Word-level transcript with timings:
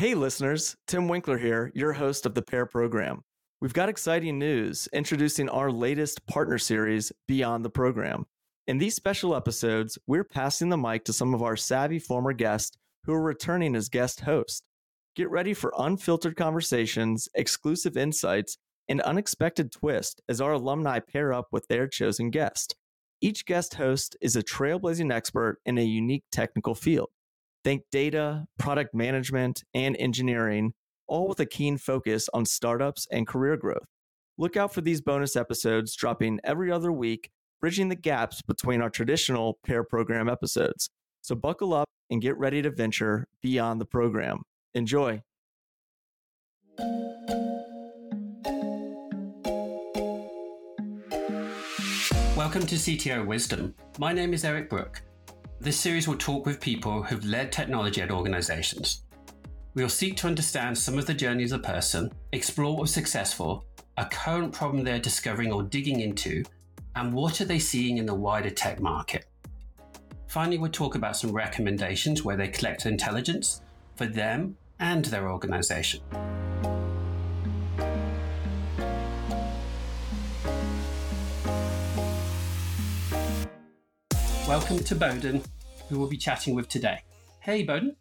Hey, 0.00 0.14
listeners, 0.14 0.78
Tim 0.86 1.08
Winkler 1.08 1.36
here, 1.36 1.70
your 1.74 1.92
host 1.92 2.24
of 2.24 2.32
the 2.32 2.40
PAIR 2.40 2.64
program. 2.64 3.20
We've 3.60 3.74
got 3.74 3.90
exciting 3.90 4.38
news 4.38 4.88
introducing 4.94 5.50
our 5.50 5.70
latest 5.70 6.26
partner 6.26 6.56
series, 6.56 7.12
Beyond 7.28 7.66
the 7.66 7.68
Program. 7.68 8.24
In 8.66 8.78
these 8.78 8.94
special 8.94 9.36
episodes, 9.36 9.98
we're 10.06 10.24
passing 10.24 10.70
the 10.70 10.78
mic 10.78 11.04
to 11.04 11.12
some 11.12 11.34
of 11.34 11.42
our 11.42 11.54
savvy 11.54 11.98
former 11.98 12.32
guests 12.32 12.78
who 13.04 13.12
are 13.12 13.20
returning 13.20 13.76
as 13.76 13.90
guest 13.90 14.20
hosts. 14.20 14.62
Get 15.16 15.28
ready 15.28 15.52
for 15.52 15.74
unfiltered 15.78 16.34
conversations, 16.34 17.28
exclusive 17.34 17.94
insights, 17.94 18.56
and 18.88 19.02
unexpected 19.02 19.70
twists 19.70 20.22
as 20.30 20.40
our 20.40 20.52
alumni 20.52 21.00
pair 21.00 21.30
up 21.30 21.48
with 21.52 21.68
their 21.68 21.86
chosen 21.86 22.30
guest. 22.30 22.74
Each 23.20 23.44
guest 23.44 23.74
host 23.74 24.16
is 24.22 24.34
a 24.34 24.42
trailblazing 24.42 25.12
expert 25.12 25.58
in 25.66 25.76
a 25.76 25.84
unique 25.84 26.24
technical 26.32 26.74
field. 26.74 27.10
Think 27.62 27.82
data, 27.92 28.46
product 28.58 28.94
management, 28.94 29.64
and 29.74 29.94
engineering, 29.98 30.72
all 31.06 31.28
with 31.28 31.40
a 31.40 31.46
keen 31.46 31.76
focus 31.76 32.26
on 32.32 32.46
startups 32.46 33.06
and 33.10 33.26
career 33.26 33.58
growth. 33.58 33.86
Look 34.38 34.56
out 34.56 34.72
for 34.72 34.80
these 34.80 35.02
bonus 35.02 35.36
episodes 35.36 35.94
dropping 35.94 36.40
every 36.42 36.72
other 36.72 36.90
week, 36.90 37.28
bridging 37.60 37.90
the 37.90 37.96
gaps 37.96 38.40
between 38.40 38.80
our 38.80 38.88
traditional 38.88 39.58
pair 39.66 39.84
program 39.84 40.26
episodes. 40.26 40.88
So 41.20 41.34
buckle 41.34 41.74
up 41.74 41.86
and 42.08 42.22
get 42.22 42.38
ready 42.38 42.62
to 42.62 42.70
venture 42.70 43.28
beyond 43.42 43.78
the 43.78 43.84
program. 43.84 44.40
Enjoy. 44.72 45.22
Welcome 52.34 52.66
to 52.66 52.76
CTO 52.76 53.26
Wisdom. 53.26 53.74
My 53.98 54.14
name 54.14 54.32
is 54.32 54.46
Eric 54.46 54.70
Brooke. 54.70 55.02
This 55.62 55.78
series 55.78 56.08
will 56.08 56.16
talk 56.16 56.46
with 56.46 56.58
people 56.58 57.02
who've 57.02 57.22
led 57.22 57.52
technology 57.52 58.00
at 58.00 58.10
organizations. 58.10 59.02
We'll 59.74 59.90
seek 59.90 60.16
to 60.16 60.26
understand 60.26 60.76
some 60.76 60.98
of 60.98 61.04
the 61.04 61.12
journeys 61.12 61.52
of 61.52 61.60
a 61.60 61.62
person, 61.62 62.10
explore 62.32 62.72
what 62.72 62.80
was 62.80 62.94
successful, 62.94 63.66
a 63.98 64.06
current 64.06 64.54
problem 64.54 64.82
they're 64.82 64.98
discovering 64.98 65.52
or 65.52 65.62
digging 65.62 66.00
into, 66.00 66.44
and 66.96 67.12
what 67.12 67.42
are 67.42 67.44
they 67.44 67.58
seeing 67.58 67.98
in 67.98 68.06
the 68.06 68.14
wider 68.14 68.48
tech 68.48 68.80
market. 68.80 69.26
Finally, 70.28 70.56
we'll 70.56 70.70
talk 70.70 70.94
about 70.94 71.18
some 71.18 71.30
recommendations 71.30 72.24
where 72.24 72.38
they 72.38 72.48
collect 72.48 72.86
intelligence 72.86 73.60
for 73.96 74.06
them 74.06 74.56
and 74.78 75.04
their 75.04 75.30
organization. 75.30 76.00
Welcome 84.50 84.80
to 84.80 84.96
Bohdan, 84.96 85.44
who 85.88 86.00
we'll 86.00 86.08
be 86.08 86.16
chatting 86.16 86.56
with 86.56 86.68
today. 86.68 87.04
Hey, 87.38 87.64
Bohdan. 87.64 87.94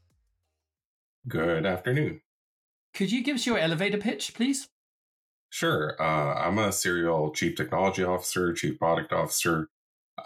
Good 1.28 1.64
afternoon. 1.64 2.22
Could 2.96 3.12
you 3.12 3.24
give 3.24 3.36
us 3.36 3.46
your 3.46 3.60
elevator 3.60 4.00
pitch, 4.00 4.34
please? 4.34 4.68
Sure. 5.52 5.96
Uh, 6.02 6.34
I'm 6.34 6.58
a 6.58 6.72
serial 6.72 7.30
chief 7.30 7.56
technology 7.56 8.04
officer, 8.04 8.52
chief 8.52 8.80
product 8.80 9.14
officer. 9.14 9.70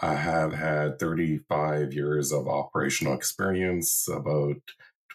I 0.00 0.14
have 0.14 0.54
had 0.54 0.98
35 0.98 1.92
years 1.92 2.32
of 2.32 2.48
operational 2.48 3.12
experience, 3.12 4.08
about 4.08 4.62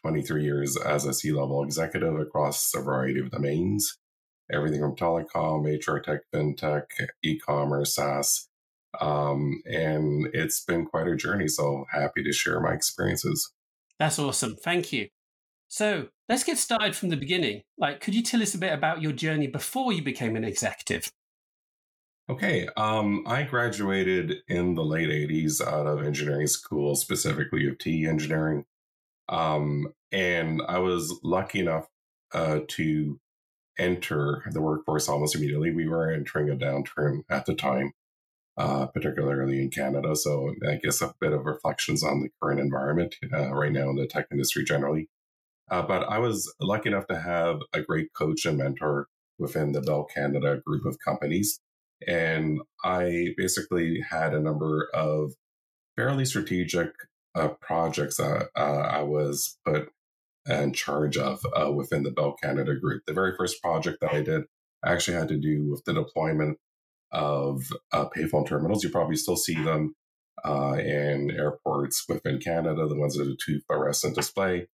23 0.04 0.44
years 0.44 0.78
as 0.78 1.06
a 1.06 1.14
C 1.16 1.32
level 1.32 1.64
executive 1.64 2.20
across 2.20 2.72
a 2.76 2.82
variety 2.82 3.20
of 3.20 3.32
domains 3.32 3.98
everything 4.52 4.80
from 4.80 4.96
telecom, 4.96 5.66
HR 5.66 6.00
tech, 6.00 6.22
fintech, 6.34 6.84
e 7.24 7.40
commerce, 7.40 7.96
SaaS, 7.96 8.49
um, 9.00 9.62
and 9.66 10.28
it's 10.34 10.64
been 10.64 10.86
quite 10.86 11.08
a 11.08 11.16
journey. 11.16 11.48
So 11.48 11.86
happy 11.92 12.24
to 12.24 12.32
share 12.32 12.60
my 12.60 12.74
experiences. 12.74 13.52
That's 14.00 14.20
awesome. 14.20 14.56
Thank 14.56 14.92
you. 14.94 15.10
So 15.68 16.08
let's 16.28 16.44
get 16.44 16.58
started 16.58 16.96
from 16.96 17.10
the 17.10 17.18
beginning. 17.18 17.62
Like, 17.78 18.02
could 18.02 18.16
you 18.16 18.24
tell 18.24 18.42
us 18.42 18.56
a 18.56 18.58
bit 18.58 18.74
about 18.74 19.02
your 19.02 19.12
journey 19.12 19.48
before 19.48 19.94
you 19.94 20.02
became 20.02 20.36
an 20.36 20.44
executive? 20.44 21.12
Okay. 22.30 22.68
Um, 22.78 23.24
I 23.28 23.44
graduated 23.44 24.38
in 24.48 24.76
the 24.76 24.84
late 24.84 25.10
80s 25.10 25.62
out 25.66 25.88
of 25.88 26.04
engineering 26.04 26.48
school, 26.48 26.96
specifically 26.96 27.68
of 27.68 27.78
T 27.78 28.06
engineering. 28.06 28.66
Um, 29.28 29.94
and 30.12 30.62
I 30.68 30.80
was 30.80 31.20
lucky 31.24 31.60
enough 31.60 31.88
uh, 32.34 32.60
to 32.68 33.20
enter 33.78 34.44
the 34.52 34.62
workforce 34.62 35.08
almost 35.08 35.36
immediately. 35.36 35.72
We 35.72 35.88
were 35.88 36.12
entering 36.12 36.50
a 36.50 36.56
downturn 36.56 37.22
at 37.30 37.46
the 37.46 37.56
time 37.56 37.94
uh, 38.60 38.86
particularly 38.88 39.62
in 39.62 39.70
Canada. 39.70 40.16
So 40.16 40.54
I 40.70 40.76
guess 40.84 41.02
a 41.02 41.14
bit 41.22 41.32
of 41.32 41.46
reflections 41.46 42.04
on 42.04 42.22
the 42.22 42.30
current 42.42 42.60
environment 42.60 43.16
uh, 43.34 43.54
right 43.54 43.72
now 43.72 43.90
in 43.90 43.96
the 43.96 44.06
tech 44.06 44.28
industry 44.32 44.66
generally. 44.66 45.08
Uh, 45.72 45.82
but 45.82 46.04
I 46.10 46.20
was 46.20 46.54
lucky 46.60 46.90
enough 46.90 47.08
to 47.08 47.20
have 47.20 47.60
a 47.74 47.82
great 47.82 48.10
coach 48.14 48.46
and 48.46 48.58
mentor 48.58 49.08
within 49.38 49.72
the 49.72 49.82
Bell 49.82 50.06
Canada 50.14 50.62
group 50.66 50.86
of 50.86 50.98
companies. 51.04 51.62
And 52.06 52.62
I 52.84 53.30
basically 53.38 54.04
had 54.10 54.34
a 54.34 54.42
number 54.42 54.90
of 54.94 55.32
fairly 55.96 56.26
strategic 56.26 56.92
uh, 57.36 57.50
projects 57.62 58.18
that 58.18 58.50
uh, 58.58 58.60
I 58.60 59.04
was 59.04 59.58
put 59.66 59.90
in 60.48 60.74
charge 60.74 61.18
of 61.18 61.40
uh, 61.56 61.72
within 61.72 62.04
the 62.04 62.12
Bell 62.12 62.36
Canada 62.42 62.76
group. 62.76 63.04
The 63.06 63.14
very 63.14 63.34
first 63.38 63.62
project 63.62 64.00
that 64.02 64.14
I 64.14 64.22
did 64.22 64.44
actually 64.84 65.18
had 65.18 65.30
to 65.30 65.38
do 65.38 65.70
with 65.70 65.86
the 65.86 65.94
deployment 65.94 66.58
of 67.12 67.64
uh, 67.92 68.06
payphone 68.16 68.48
terminals. 68.48 68.84
You 68.84 68.90
probably 68.90 69.16
still 69.16 69.38
see 69.38 69.62
them 69.62 69.96
uh, 70.46 70.74
in 70.74 71.32
airports 71.32 72.06
within 72.08 72.40
Canada, 72.40 72.88
the 72.88 72.96
ones 72.96 73.16
that 73.16 73.28
are 73.28 73.36
two 73.44 73.62
fluorescent 73.68 74.16
display. 74.16 74.68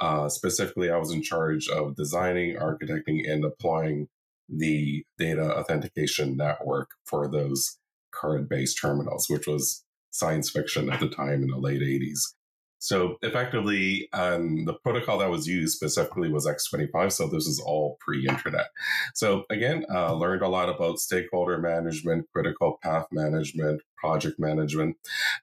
Uh, 0.00 0.28
specifically, 0.28 0.90
I 0.90 0.96
was 0.96 1.10
in 1.10 1.22
charge 1.22 1.68
of 1.68 1.96
designing, 1.96 2.56
architecting, 2.56 3.30
and 3.30 3.42
deploying 3.42 4.08
the 4.48 5.04
data 5.18 5.56
authentication 5.56 6.36
network 6.36 6.90
for 7.04 7.28
those 7.28 7.78
card 8.12 8.48
based 8.48 8.78
terminals, 8.80 9.26
which 9.28 9.46
was 9.46 9.84
science 10.10 10.50
fiction 10.50 10.90
at 10.90 11.00
the 11.00 11.08
time 11.08 11.42
in 11.42 11.48
the 11.48 11.58
late 11.58 11.80
80s. 11.80 12.34
So 12.82 13.16
effectively, 13.22 14.08
um, 14.12 14.64
the 14.64 14.74
protocol 14.74 15.18
that 15.18 15.30
was 15.30 15.46
used 15.46 15.76
specifically 15.76 16.28
was 16.32 16.48
X25. 16.48 17.12
So 17.12 17.28
this 17.28 17.46
is 17.46 17.60
all 17.64 17.96
pre-internet. 18.00 18.70
So 19.14 19.44
again, 19.50 19.86
uh, 19.88 20.14
learned 20.14 20.42
a 20.42 20.48
lot 20.48 20.68
about 20.68 20.98
stakeholder 20.98 21.58
management, 21.58 22.26
critical 22.32 22.80
path 22.82 23.06
management, 23.12 23.82
project 23.98 24.40
management. 24.40 24.96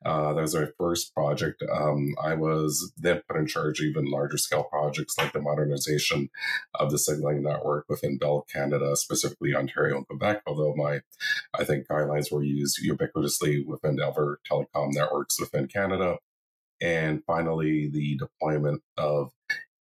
Uh, 0.05 0.33
that 0.33 0.41
was 0.41 0.53
our 0.53 0.73
first 0.77 1.13
project. 1.13 1.63
Um, 1.71 2.13
I 2.21 2.35
was 2.35 2.91
then 2.97 3.21
put 3.25 3.39
in 3.39 3.47
charge 3.47 3.79
of 3.79 3.85
even 3.85 4.11
larger 4.11 4.37
scale 4.37 4.65
projects 4.65 5.17
like 5.17 5.31
the 5.31 5.39
modernization 5.39 6.29
of 6.75 6.91
the 6.91 6.99
signaling 6.99 7.41
network 7.41 7.85
within 7.87 8.17
Bell 8.17 8.45
Canada, 8.53 8.97
specifically 8.97 9.55
Ontario 9.55 9.95
and 9.95 10.07
Quebec. 10.07 10.41
Although 10.45 10.75
my, 10.75 10.99
I 11.57 11.63
think 11.63 11.87
guidelines 11.87 12.33
were 12.33 12.43
used 12.43 12.85
ubiquitously 12.85 13.65
within 13.65 14.01
other 14.01 14.39
telecom 14.51 14.91
networks 14.91 15.39
within 15.39 15.69
Canada 15.69 16.17
and 16.81 17.23
finally 17.25 17.89
the 17.89 18.17
deployment 18.17 18.81
of 18.97 19.31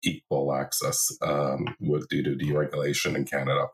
equal 0.02 0.54
access 0.54 1.10
um, 1.22 1.66
with 1.80 2.08
due 2.08 2.22
to 2.22 2.36
deregulation 2.36 3.16
in 3.16 3.24
Canada. 3.24 3.66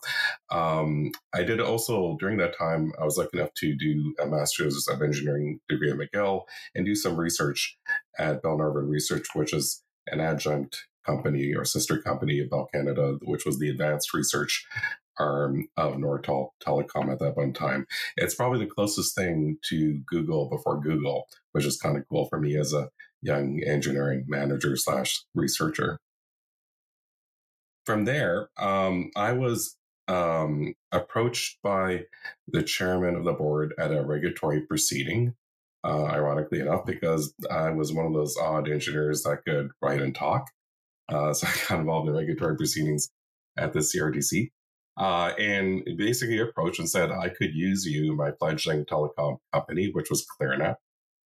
Um, 0.50 1.12
I 1.34 1.42
did 1.42 1.60
also 1.60 2.16
during 2.18 2.38
that 2.38 2.56
time. 2.56 2.92
I 3.00 3.04
was 3.04 3.18
lucky 3.18 3.38
enough 3.38 3.54
to 3.54 3.74
do 3.74 4.14
a 4.20 4.26
master's 4.26 4.88
of 4.88 5.02
engineering 5.02 5.60
degree 5.68 5.90
at 5.90 5.98
McGill 5.98 6.42
and 6.74 6.86
do 6.86 6.94
some 6.94 7.16
research 7.16 7.76
at 8.18 8.42
Bell 8.42 8.58
Northern 8.58 8.88
Research, 8.88 9.26
which 9.34 9.52
is 9.52 9.82
an 10.06 10.20
adjunct 10.20 10.86
company 11.04 11.54
or 11.54 11.64
sister 11.64 11.98
company 11.98 12.40
of 12.40 12.50
Bell 12.50 12.68
Canada, 12.72 13.18
which 13.24 13.44
was 13.44 13.58
the 13.58 13.68
advanced 13.68 14.14
research 14.14 14.66
arm 15.18 15.68
of 15.76 15.94
Nortel 15.94 16.48
Telecom 16.64 17.12
at 17.12 17.18
that 17.20 17.36
one 17.36 17.52
time. 17.52 17.86
It's 18.16 18.34
probably 18.34 18.58
the 18.58 18.70
closest 18.70 19.14
thing 19.14 19.58
to 19.68 20.00
Google 20.06 20.48
before 20.48 20.80
Google, 20.80 21.28
which 21.52 21.64
is 21.64 21.80
kind 21.80 21.96
of 21.96 22.08
cool 22.08 22.26
for 22.26 22.40
me 22.40 22.56
as 22.56 22.72
a 22.72 22.88
young 23.24 23.60
engineering 23.66 24.24
manager 24.28 24.76
slash 24.76 25.24
researcher. 25.34 25.98
From 27.84 28.04
there, 28.04 28.48
um, 28.58 29.10
I 29.16 29.32
was 29.32 29.76
um, 30.08 30.74
approached 30.92 31.58
by 31.62 32.04
the 32.46 32.62
chairman 32.62 33.14
of 33.16 33.24
the 33.24 33.32
board 33.32 33.74
at 33.78 33.90
a 33.90 34.04
regulatory 34.04 34.60
proceeding. 34.60 35.34
Uh, 35.86 36.04
ironically 36.04 36.60
enough, 36.60 36.86
because 36.86 37.34
I 37.50 37.70
was 37.70 37.92
one 37.92 38.06
of 38.06 38.14
those 38.14 38.38
odd 38.38 38.70
engineers 38.70 39.22
that 39.24 39.44
could 39.46 39.70
write 39.82 40.00
and 40.00 40.14
talk. 40.14 40.50
Uh, 41.10 41.34
so 41.34 41.46
I 41.50 41.68
got 41.68 41.80
involved 41.80 42.08
in 42.08 42.14
regulatory 42.14 42.56
proceedings 42.56 43.10
at 43.58 43.72
the 43.72 43.80
CRTC. 43.80 44.50
Uh, 44.96 45.32
and 45.38 45.82
basically 45.98 46.38
approached 46.38 46.78
and 46.78 46.88
said, 46.88 47.10
I 47.10 47.28
could 47.28 47.52
use 47.52 47.84
you, 47.84 48.14
my 48.14 48.30
fledgling 48.38 48.84
telecom 48.84 49.38
company, 49.52 49.90
which 49.92 50.08
was 50.08 50.24
ClearNet, 50.40 50.76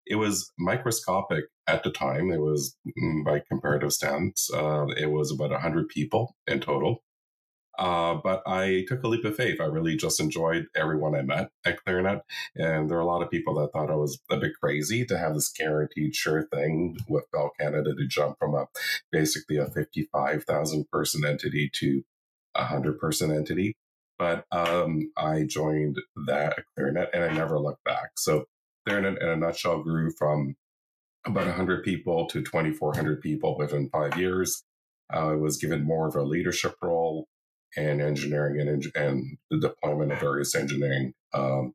it 0.08 0.16
was 0.16 0.52
microscopic 0.58 1.44
at 1.66 1.82
the 1.82 1.90
time. 1.90 2.30
It 2.30 2.40
was, 2.40 2.76
mm, 3.00 3.24
by 3.24 3.42
comparative 3.48 3.92
stands, 3.92 4.50
uh, 4.52 4.86
it 4.96 5.10
was 5.10 5.30
about 5.30 5.50
100 5.50 5.88
people 5.88 6.34
in 6.46 6.60
total. 6.60 7.02
Uh, 7.78 8.14
but 8.24 8.42
I 8.44 8.84
took 8.88 9.04
a 9.04 9.08
leap 9.08 9.24
of 9.24 9.36
faith. 9.36 9.60
I 9.60 9.66
really 9.66 9.96
just 9.96 10.18
enjoyed 10.18 10.66
everyone 10.74 11.14
I 11.14 11.22
met 11.22 11.50
at 11.64 11.78
ClearNet. 11.84 12.22
And 12.56 12.90
there 12.90 12.98
are 12.98 13.02
a 13.02 13.06
lot 13.06 13.22
of 13.22 13.30
people 13.30 13.54
that 13.54 13.72
thought 13.72 13.90
I 13.90 13.94
was 13.94 14.18
a 14.30 14.36
bit 14.36 14.52
crazy 14.60 15.04
to 15.04 15.16
have 15.16 15.34
this 15.34 15.52
guaranteed 15.56 16.16
sure 16.16 16.48
thing 16.52 16.96
with 17.08 17.30
Bell 17.30 17.52
Canada 17.58 17.94
to 17.94 18.06
jump 18.08 18.36
from 18.40 18.54
a 18.54 18.66
basically 19.12 19.58
a 19.58 19.66
55,000 19.66 20.90
person 20.90 21.24
entity 21.24 21.70
to 21.74 22.02
a 22.56 22.62
100 22.62 22.98
person 22.98 23.30
entity. 23.30 23.76
But 24.18 24.44
um, 24.50 25.12
I 25.16 25.44
joined 25.44 25.98
that 26.26 26.64
ClearNet 26.76 27.10
and 27.14 27.22
I 27.22 27.32
never 27.32 27.60
looked 27.60 27.84
back. 27.84 28.10
So 28.16 28.46
ClearNet, 28.88 29.22
in 29.22 29.28
a 29.28 29.36
nutshell, 29.36 29.82
grew 29.82 30.10
from 30.18 30.56
about 31.26 31.46
100 31.46 31.82
people 31.84 32.26
to 32.26 32.42
2,400 32.42 33.20
people 33.20 33.56
within 33.58 33.88
five 33.90 34.16
years. 34.16 34.64
Uh, 35.12 35.30
I 35.30 35.34
was 35.34 35.56
given 35.56 35.84
more 35.84 36.08
of 36.08 36.16
a 36.16 36.22
leadership 36.22 36.74
role 36.82 37.28
and 37.76 38.00
engineering 38.00 38.60
and, 38.60 38.86
and 38.94 39.38
the 39.50 39.58
deployment 39.58 40.12
of 40.12 40.20
various 40.20 40.54
engineering 40.54 41.12
um, 41.34 41.74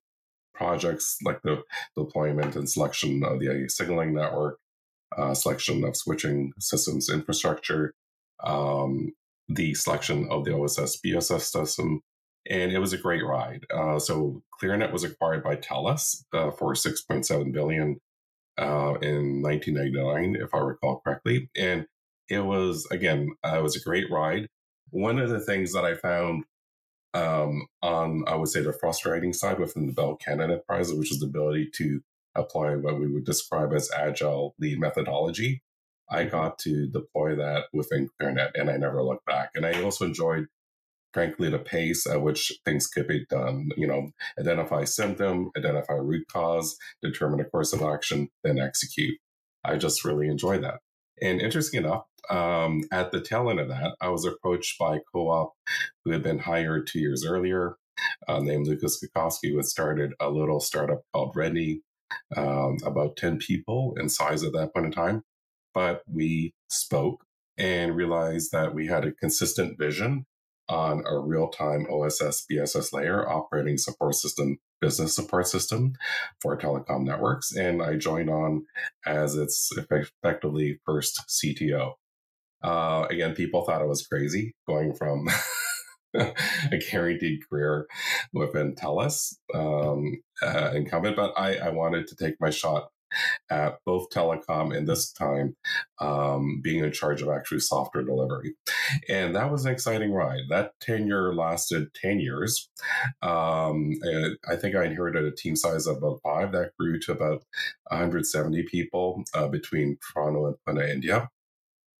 projects 0.53 1.17
like 1.23 1.41
the 1.43 1.61
deployment 1.95 2.55
and 2.55 2.69
selection 2.69 3.23
of 3.23 3.39
the 3.39 3.67
signaling 3.69 4.13
network, 4.13 4.59
uh, 5.17 5.33
selection 5.33 5.83
of 5.83 5.95
switching 5.95 6.53
systems 6.59 7.09
infrastructure, 7.09 7.93
um, 8.43 9.13
the 9.47 9.73
selection 9.73 10.27
of 10.29 10.45
the 10.45 10.55
OSS 10.55 10.99
BSS 11.05 11.41
system. 11.41 12.01
And 12.49 12.71
it 12.71 12.79
was 12.79 12.93
a 12.93 12.97
great 12.97 13.25
ride. 13.25 13.65
Uh, 13.73 13.99
so 13.99 14.43
ClearNet 14.61 14.91
was 14.91 15.03
acquired 15.03 15.43
by 15.43 15.55
TELUS 15.55 16.25
uh, 16.33 16.51
for 16.51 16.73
6.7 16.73 17.53
billion 17.53 17.99
uh, 18.57 18.95
in 19.01 19.41
1999, 19.41 20.35
if 20.35 20.53
I 20.53 20.59
recall 20.59 21.01
correctly. 21.05 21.49
And 21.57 21.87
it 22.29 22.41
was, 22.41 22.85
again, 22.91 23.29
uh, 23.45 23.57
it 23.57 23.63
was 23.63 23.75
a 23.75 23.83
great 23.83 24.11
ride. 24.11 24.47
One 24.89 25.19
of 25.19 25.29
the 25.29 25.39
things 25.39 25.73
that 25.73 25.85
I 25.85 25.95
found 25.95 26.43
um, 27.13 27.67
on, 27.81 28.23
I 28.27 28.35
would 28.35 28.49
say, 28.49 28.61
the 28.61 28.73
frustrating 28.73 29.33
side 29.33 29.59
within 29.59 29.87
the 29.87 29.93
Bell 29.93 30.15
Canada 30.15 30.53
Enterprise, 30.53 30.91
which 30.93 31.11
is 31.11 31.19
the 31.19 31.27
ability 31.27 31.69
to 31.75 32.01
apply 32.35 32.75
what 32.75 32.99
we 32.99 33.07
would 33.07 33.25
describe 33.25 33.73
as 33.73 33.91
agile 33.91 34.55
lead 34.59 34.79
methodology. 34.79 35.61
I 36.09 36.21
mm-hmm. 36.21 36.31
got 36.31 36.59
to 36.59 36.87
deploy 36.87 37.35
that 37.35 37.65
within 37.73 38.09
ClearNet 38.19 38.51
and 38.55 38.69
I 38.69 38.77
never 38.77 39.03
looked 39.03 39.25
back. 39.25 39.51
And 39.55 39.65
I 39.65 39.81
also 39.81 40.05
enjoyed, 40.05 40.47
frankly, 41.13 41.49
the 41.49 41.59
pace 41.59 42.07
at 42.07 42.21
which 42.21 42.51
things 42.65 42.87
could 42.87 43.07
be 43.07 43.25
done. 43.29 43.69
You 43.77 43.87
know, 43.87 44.11
identify 44.39 44.83
symptom, 44.83 45.51
identify 45.57 45.93
root 45.93 46.25
cause, 46.31 46.75
determine 47.01 47.39
a 47.39 47.45
course 47.45 47.73
of 47.73 47.81
action, 47.81 48.29
then 48.43 48.59
execute. 48.59 49.17
I 49.63 49.77
just 49.77 50.03
really 50.03 50.27
enjoy 50.27 50.57
that. 50.59 50.79
And 51.21 51.39
interesting 51.39 51.83
enough, 51.83 52.03
um, 52.29 52.81
at 52.91 53.11
the 53.11 53.21
tail 53.21 53.49
end 53.49 53.59
of 53.59 53.69
that, 53.69 53.95
I 54.01 54.09
was 54.09 54.25
approached 54.25 54.77
by 54.79 54.99
co-op 55.13 55.53
who 56.03 56.11
had 56.11 56.23
been 56.23 56.39
hired 56.39 56.87
two 56.87 56.99
years 56.99 57.25
earlier, 57.25 57.75
uh, 58.27 58.39
named 58.39 58.67
Lucas 58.67 59.01
Skoczkowski, 59.01 59.51
who 59.51 59.57
had 59.57 59.65
started 59.65 60.13
a 60.19 60.29
little 60.29 60.59
startup 60.59 61.01
called 61.13 61.35
Redknee, 61.35 61.81
um, 62.35 62.77
about 62.85 63.17
10 63.17 63.37
people 63.37 63.95
in 63.99 64.09
size 64.09 64.43
at 64.43 64.53
that 64.53 64.73
point 64.73 64.87
in 64.87 64.91
time. 64.91 65.23
But 65.73 66.01
we 66.07 66.53
spoke 66.69 67.25
and 67.57 67.95
realized 67.95 68.51
that 68.51 68.73
we 68.73 68.87
had 68.87 69.05
a 69.05 69.11
consistent 69.11 69.77
vision 69.77 70.25
on 70.69 71.03
a 71.05 71.19
real-time 71.19 71.85
OSS 71.91 72.45
BSS 72.49 72.93
layer 72.93 73.27
operating 73.29 73.77
support 73.77 74.15
system, 74.15 74.57
business 74.79 75.15
support 75.15 75.47
system 75.47 75.93
for 76.41 76.57
telecom 76.57 77.03
networks. 77.03 77.55
And 77.55 77.81
I 77.81 77.97
joined 77.97 78.29
on 78.29 78.65
as 79.05 79.35
its 79.35 79.69
effectively 79.77 80.79
first 80.85 81.21
CTO. 81.27 81.93
Uh, 82.63 83.05
again, 83.09 83.35
people 83.35 83.65
thought 83.65 83.81
I 83.81 83.85
was 83.85 84.07
crazy 84.07 84.55
going 84.67 84.93
from 84.93 85.27
a 86.13 86.77
guaranteed 86.91 87.39
career 87.49 87.87
within 88.31 88.75
TELUS 88.75 89.35
um, 89.53 90.21
uh, 90.41 90.71
incumbent, 90.73 91.17
but 91.17 91.33
I, 91.35 91.57
I 91.57 91.69
wanted 91.69 92.07
to 92.07 92.15
take 92.15 92.35
my 92.39 92.49
shot 92.49 92.89
at 93.49 93.79
both 93.85 94.09
telecom 94.09 94.75
and 94.75 94.87
this 94.87 95.11
time 95.11 95.55
um, 95.99 96.61
being 96.63 96.83
in 96.83 96.91
charge 96.91 97.21
of 97.21 97.29
actually 97.29 97.59
software 97.59 98.03
delivery. 98.03 98.55
And 99.09 99.35
that 99.35 99.51
was 99.51 99.65
an 99.65 99.71
exciting 99.71 100.11
ride. 100.11 100.41
That 100.49 100.73
tenure 100.79 101.33
lasted 101.33 101.93
10 101.95 102.19
years. 102.19 102.69
Um, 103.21 103.93
I 104.49 104.55
think 104.55 104.75
I 104.75 104.85
inherited 104.85 105.25
a 105.25 105.31
team 105.31 105.55
size 105.55 105.87
of 105.87 105.97
about 105.97 106.21
five 106.23 106.51
that 106.51 106.71
grew 106.79 106.99
to 106.99 107.11
about 107.11 107.43
170 107.89 108.63
people 108.63 109.23
uh, 109.33 109.47
between 109.47 109.97
Toronto 110.13 110.47
and 110.47 110.55
Pune, 110.67 110.89
India. 110.89 111.29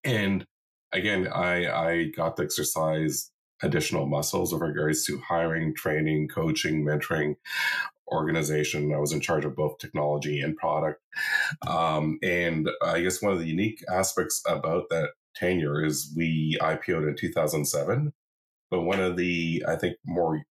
And 0.04 0.45
again, 0.92 1.27
I, 1.27 1.68
I 1.68 2.04
got 2.15 2.38
to 2.38 2.44
exercise 2.44 3.31
additional 3.62 4.06
muscles 4.06 4.54
with 4.54 4.62
regards 4.62 5.06
to 5.06 5.19
hiring, 5.19 5.74
training, 5.74 6.27
coaching, 6.27 6.83
mentoring, 6.83 7.36
organization. 8.12 8.94
I 8.94 9.00
was 9.00 9.14
in 9.14 9.22
charge 9.22 9.46
of 9.46 9.56
both 9.56 9.78
technology 9.78 10.42
and 10.42 10.56
product. 10.58 11.02
Um, 11.68 12.20
and 12.24 12.70
I 12.82 13.02
guess 13.02 13.22
one 13.22 13.34
of 13.34 13.40
the 13.40 13.48
unique 13.48 13.84
aspects 13.92 14.42
about 14.48 14.90
that 14.90 15.12
tenure 15.36 15.84
is 15.84 16.14
we 16.16 16.58
IPO'd 16.62 17.08
in 17.08 17.16
2007. 17.16 18.14
But 18.70 18.82
one 18.82 19.00
of 19.00 19.18
the, 19.18 19.64
I 19.68 19.76
think, 19.76 19.98
more 20.06 20.44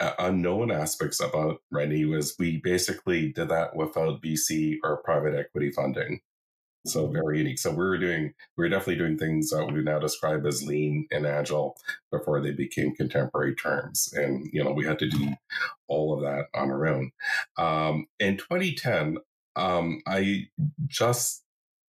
uh, 0.00 0.14
unknown 0.18 0.70
aspects 0.70 1.20
about 1.20 1.60
Redknee 1.72 2.08
was 2.08 2.34
we 2.38 2.58
basically 2.58 3.32
did 3.32 3.48
that 3.50 3.76
without 3.76 4.22
VC 4.22 4.76
or 4.82 5.02
private 5.02 5.34
equity 5.34 5.70
funding. 5.70 6.20
So 6.86 7.08
very 7.08 7.38
unique. 7.38 7.58
So 7.58 7.70
we 7.70 7.76
were 7.76 7.98
doing, 7.98 8.32
we 8.56 8.64
were 8.64 8.68
definitely 8.68 8.96
doing 8.96 9.18
things 9.18 9.50
that 9.50 9.66
we 9.66 9.82
now 9.82 9.98
describe 9.98 10.46
as 10.46 10.66
lean 10.66 11.06
and 11.10 11.26
agile 11.26 11.76
before 12.10 12.40
they 12.40 12.52
became 12.52 12.94
contemporary 12.94 13.54
terms. 13.54 14.12
And, 14.14 14.48
you 14.52 14.64
know, 14.64 14.72
we 14.72 14.86
had 14.86 14.98
to 15.00 15.08
do 15.08 15.34
all 15.88 16.14
of 16.14 16.22
that 16.22 16.46
on 16.54 16.70
our 16.70 16.86
own. 16.86 17.10
Um, 17.58 18.06
in 18.18 18.38
2010, 18.38 19.18
um, 19.56 20.00
I 20.06 20.46
just 20.86 21.44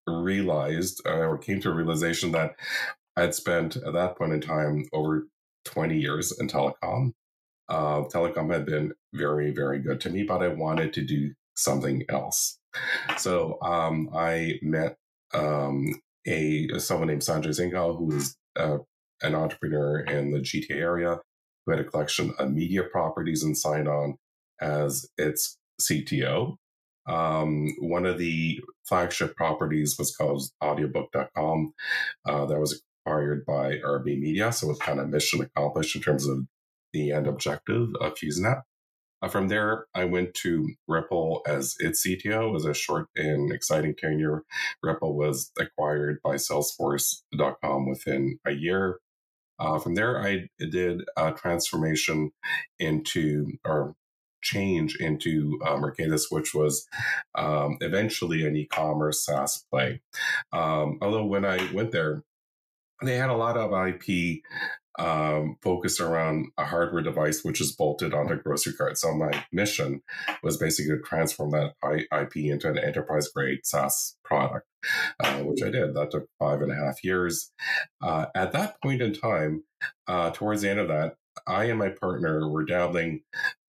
realized 0.06 1.00
uh, 1.06 1.12
or 1.12 1.38
came 1.38 1.60
to 1.62 1.70
a 1.70 1.74
realization 1.74 2.32
that 2.32 2.54
I'd 3.16 3.34
spent 3.34 3.76
at 3.76 3.92
that 3.94 4.18
point 4.18 4.32
in 4.32 4.40
time 4.40 4.86
over 4.92 5.26
20 5.64 5.96
years 5.96 6.38
in 6.38 6.48
telecom. 6.48 7.12
Uh, 7.68 8.02
telecom 8.02 8.52
had 8.52 8.66
been 8.66 8.92
very, 9.14 9.52
very 9.52 9.78
good 9.78 10.00
to 10.02 10.10
me, 10.10 10.22
but 10.24 10.42
I 10.42 10.48
wanted 10.48 10.92
to 10.94 11.02
do 11.02 11.32
something 11.54 12.04
else. 12.08 12.58
So 13.18 13.58
um, 13.62 14.10
I 14.14 14.58
met 14.62 14.96
um, 15.34 16.00
a 16.26 16.68
someone 16.78 17.08
named 17.08 17.22
Sanjay 17.22 17.48
Singhal, 17.48 17.98
who 17.98 18.16
is 18.16 18.36
uh, 18.56 18.78
an 19.22 19.34
entrepreneur 19.34 20.00
in 20.00 20.32
the 20.32 20.40
GTA 20.40 20.76
area, 20.76 21.20
who 21.64 21.72
had 21.72 21.80
a 21.80 21.84
collection 21.84 22.34
of 22.38 22.52
media 22.52 22.82
properties 22.82 23.42
and 23.42 23.56
signed 23.56 23.88
on 23.88 24.16
as 24.60 25.06
its 25.18 25.58
CTO. 25.80 26.56
Um, 27.08 27.68
one 27.80 28.06
of 28.06 28.18
the 28.18 28.60
flagship 28.84 29.34
properties 29.36 29.96
was 29.98 30.14
called 30.14 30.42
audiobook.com. 30.62 31.74
Uh, 32.26 32.46
that 32.46 32.60
was 32.60 32.80
acquired 33.04 33.44
by 33.44 33.78
RB 33.78 34.18
Media. 34.18 34.52
So 34.52 34.66
it 34.66 34.70
was 34.70 34.78
kind 34.78 35.00
of 35.00 35.08
mission 35.08 35.40
accomplished 35.40 35.96
in 35.96 36.02
terms 36.02 36.26
of 36.26 36.46
the 36.92 37.10
end 37.10 37.26
objective 37.26 37.88
of 38.00 38.14
using 38.22 38.44
that. 38.44 38.58
Uh, 39.22 39.28
from 39.28 39.48
there, 39.48 39.86
I 39.94 40.04
went 40.04 40.34
to 40.34 40.68
Rypple 40.90 41.42
as 41.46 41.76
its 41.78 42.04
CTO. 42.04 42.48
It 42.48 42.52
was 42.52 42.64
a 42.64 42.74
short 42.74 43.08
and 43.16 43.52
exciting 43.52 43.94
tenure. 43.94 44.44
Rypple 44.84 45.14
was 45.14 45.52
acquired 45.58 46.20
by 46.22 46.34
Salesforce.com 46.34 47.88
within 47.88 48.38
a 48.44 48.52
year. 48.52 48.98
Uh, 49.58 49.78
from 49.78 49.94
there, 49.94 50.20
I 50.20 50.48
did 50.58 51.02
a 51.16 51.32
transformation 51.32 52.32
into, 52.80 53.52
or 53.64 53.94
change 54.42 54.96
into 54.96 55.58
uh, 55.64 55.76
Mercatus, 55.76 56.24
which 56.30 56.52
was 56.52 56.86
um, 57.36 57.78
eventually 57.80 58.44
an 58.44 58.56
e-commerce 58.56 59.24
SaaS 59.24 59.64
play. 59.70 60.00
Um, 60.52 60.98
although 61.00 61.24
when 61.24 61.44
I 61.44 61.72
went 61.72 61.92
there, 61.92 62.24
they 63.02 63.16
had 63.16 63.30
a 63.30 63.36
lot 63.36 63.56
of 63.56 63.72
IP 63.72 64.42
um, 64.98 65.56
focused 65.62 66.00
around 66.00 66.48
a 66.58 66.64
hardware 66.64 67.02
device 67.02 67.42
which 67.42 67.60
is 67.60 67.72
bolted 67.72 68.12
onto 68.12 68.34
a 68.34 68.36
grocery 68.36 68.74
cart. 68.74 68.98
So 68.98 69.14
my 69.14 69.44
mission 69.52 70.02
was 70.42 70.56
basically 70.56 70.96
to 70.96 71.02
transform 71.02 71.50
that 71.50 71.74
IP 71.84 72.36
into 72.36 72.68
an 72.68 72.78
enterprise 72.78 73.28
grade 73.28 73.60
SaaS 73.64 74.16
product, 74.24 74.66
uh, 75.20 75.38
which 75.38 75.62
I 75.62 75.70
did. 75.70 75.94
That 75.94 76.10
took 76.10 76.28
five 76.38 76.60
and 76.60 76.70
a 76.70 76.76
half 76.76 77.02
years. 77.02 77.52
Uh, 78.02 78.26
at 78.34 78.52
that 78.52 78.80
point 78.82 79.02
in 79.02 79.14
time, 79.14 79.64
uh, 80.06 80.30
towards 80.30 80.62
the 80.62 80.70
end 80.70 80.80
of 80.80 80.88
that, 80.88 81.16
I 81.46 81.64
and 81.64 81.78
my 81.78 81.88
partner 81.88 82.48
were 82.48 82.64
dabbling 82.64 83.22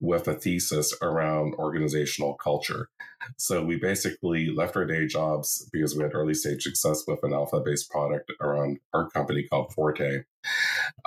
with 0.04 0.28
a 0.28 0.34
thesis 0.34 0.94
around 1.02 1.56
organizational 1.56 2.34
culture. 2.34 2.90
So 3.38 3.64
we 3.64 3.78
basically 3.78 4.50
left 4.54 4.76
our 4.76 4.86
day 4.86 5.08
jobs 5.08 5.68
because 5.72 5.96
we 5.96 6.04
had 6.04 6.14
early 6.14 6.34
stage 6.34 6.64
success 6.64 7.04
with 7.08 7.24
an 7.24 7.32
alpha 7.32 7.62
based 7.62 7.90
product 7.90 8.30
around 8.42 8.80
our 8.94 9.10
company 9.10 9.48
called 9.50 9.72
Fortay. 9.72 10.26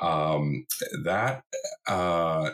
Um, 0.01 0.67
that 1.05 1.43
uh, 1.87 2.51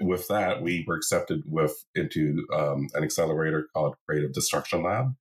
with 0.00 0.26
that 0.26 0.62
we 0.62 0.84
were 0.84 0.96
accepted 0.96 1.44
with 1.46 1.84
into 1.94 2.44
um, 2.52 2.88
an 2.94 3.04
accelerator 3.04 3.68
called 3.72 3.94
Creative 4.08 4.32
Destruction 4.32 4.82
Lab. 4.82 5.14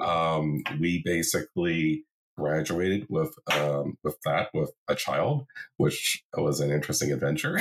Um, 0.00 0.62
we 0.78 1.02
basically 1.04 2.04
graduated 2.38 3.06
with 3.08 3.34
um, 3.52 3.98
with 4.04 4.16
that 4.24 4.48
with 4.54 4.70
a 4.88 4.94
child, 4.94 5.46
which 5.76 6.22
was 6.36 6.60
an 6.60 6.70
interesting 6.70 7.12
adventure. 7.12 7.60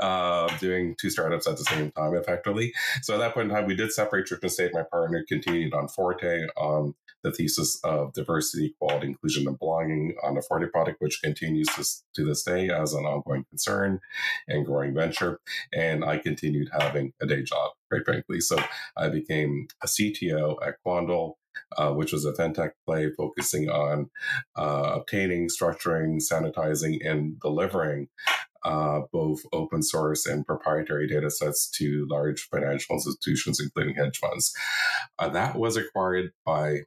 uh, 0.00 0.48
doing 0.60 0.94
two 1.00 1.10
startups 1.10 1.46
at 1.46 1.58
the 1.58 1.64
same 1.64 1.90
time, 1.92 2.14
effectively. 2.14 2.72
So 3.02 3.14
at 3.14 3.18
that 3.18 3.34
point 3.34 3.50
in 3.50 3.54
time, 3.54 3.66
we 3.66 3.76
did 3.76 3.92
separate 3.92 4.26
church 4.26 4.40
and 4.42 4.50
state. 4.50 4.72
My 4.72 4.84
partner 4.90 5.24
continued 5.28 5.74
on 5.74 5.86
Fortay 5.86 6.46
on 6.56 6.94
the 7.22 7.30
thesis 7.30 7.78
of 7.84 8.12
diversity, 8.14 8.66
equality, 8.66 9.08
inclusion, 9.08 9.46
and 9.46 9.58
belonging 9.58 10.14
on 10.24 10.34
the 10.34 10.42
Fortay 10.42 10.70
product, 10.70 11.00
which 11.00 11.20
continues 11.22 11.68
to, 11.68 11.84
to 12.16 12.24
this 12.26 12.42
day 12.42 12.68
as 12.68 12.94
an 12.94 13.04
ongoing 13.04 13.44
concern 13.48 14.00
and 14.48 14.66
growing 14.66 14.94
venture. 14.94 15.38
And 15.72 16.04
I 16.04 16.18
continued 16.18 16.68
having 16.76 17.12
a 17.20 17.26
day 17.26 17.42
job, 17.42 17.72
quite 17.90 18.04
frankly. 18.04 18.40
So 18.40 18.58
I 18.96 19.08
became 19.08 19.68
a 19.82 19.86
CTO 19.86 20.56
at 20.66 20.76
Quandl 20.84 21.34
uh, 21.76 21.92
which 21.92 22.12
was 22.12 22.24
a 22.24 22.32
fintech 22.32 22.72
play 22.86 23.10
focusing 23.16 23.68
on 23.68 24.10
uh, 24.56 24.92
obtaining, 24.94 25.48
structuring, 25.48 26.20
sanitizing, 26.20 26.98
and 27.04 27.40
delivering 27.40 28.08
uh, 28.64 29.00
both 29.12 29.40
open 29.52 29.82
source 29.82 30.26
and 30.26 30.46
proprietary 30.46 31.08
data 31.08 31.30
sets 31.30 31.68
to 31.68 32.06
large 32.08 32.48
financial 32.48 32.94
institutions, 32.94 33.60
including 33.60 33.94
hedge 33.94 34.18
funds. 34.18 34.54
Uh, 35.18 35.28
that 35.28 35.56
was 35.56 35.76
acquired 35.76 36.32
by 36.44 36.78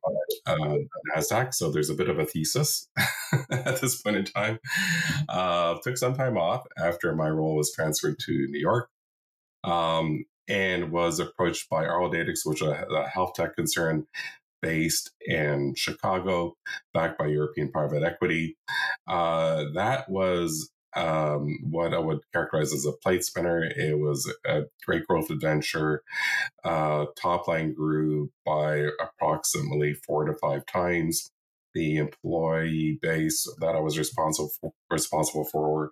uh, 0.46 0.78
NASDAQ, 1.16 1.54
so 1.54 1.72
there's 1.72 1.90
a 1.90 1.96
bit 1.96 2.10
of 2.10 2.20
a 2.20 2.26
thesis 2.26 2.88
at 3.52 3.82
this 3.82 4.02
point 4.02 4.16
in 4.16 4.26
time. 4.26 4.60
Uh, 5.28 5.76
took 5.84 5.98
some 5.98 6.16
time 6.16 6.38
off 6.38 6.66
after 6.78 7.14
my 7.16 7.30
role 7.30 7.56
was 7.56 7.74
transferred 7.74 8.20
to 8.20 8.48
New 8.50 8.60
York. 8.60 8.90
Um, 9.64 10.26
and 10.48 10.92
was 10.92 11.20
approached 11.20 11.70
by 11.72 11.86
Araldetics, 11.86 12.46
which 12.46 12.62
is 12.62 12.68
a 12.68 13.10
health 13.10 13.34
tech 13.34 13.56
concern 13.56 14.06
based 14.66 15.12
in 15.22 15.76
Chicago, 15.76 16.56
backed 16.92 17.20
by 17.20 17.28
European 17.28 17.72
private 17.72 18.02
equity. 18.02 18.58
Uh, 19.08 19.66
that 19.76 20.10
was 20.10 20.72
um, 20.96 21.60
what 21.70 21.94
I 21.94 22.00
would 22.00 22.22
characterize 22.34 22.74
as 22.74 22.86
a 22.86 22.94
plate 23.04 23.24
spinner. 23.24 23.64
It 23.64 24.00
was 24.00 24.32
a 24.44 24.64
great 24.84 25.06
growth 25.06 25.30
adventure. 25.30 26.02
Uh, 26.64 27.06
top 27.22 27.48
line 27.48 27.74
grew 27.76 28.32
by 28.44 28.88
approximately 29.00 29.94
four 29.94 30.26
to 30.26 30.34
five 30.42 30.66
times. 30.66 31.30
The 31.76 31.98
employee 31.98 32.98
base 33.02 33.46
that 33.60 33.76
I 33.76 33.80
was 33.82 34.00
responsible 34.00 34.50
for, 34.60 34.72
responsible 34.90 35.46
for 35.46 35.92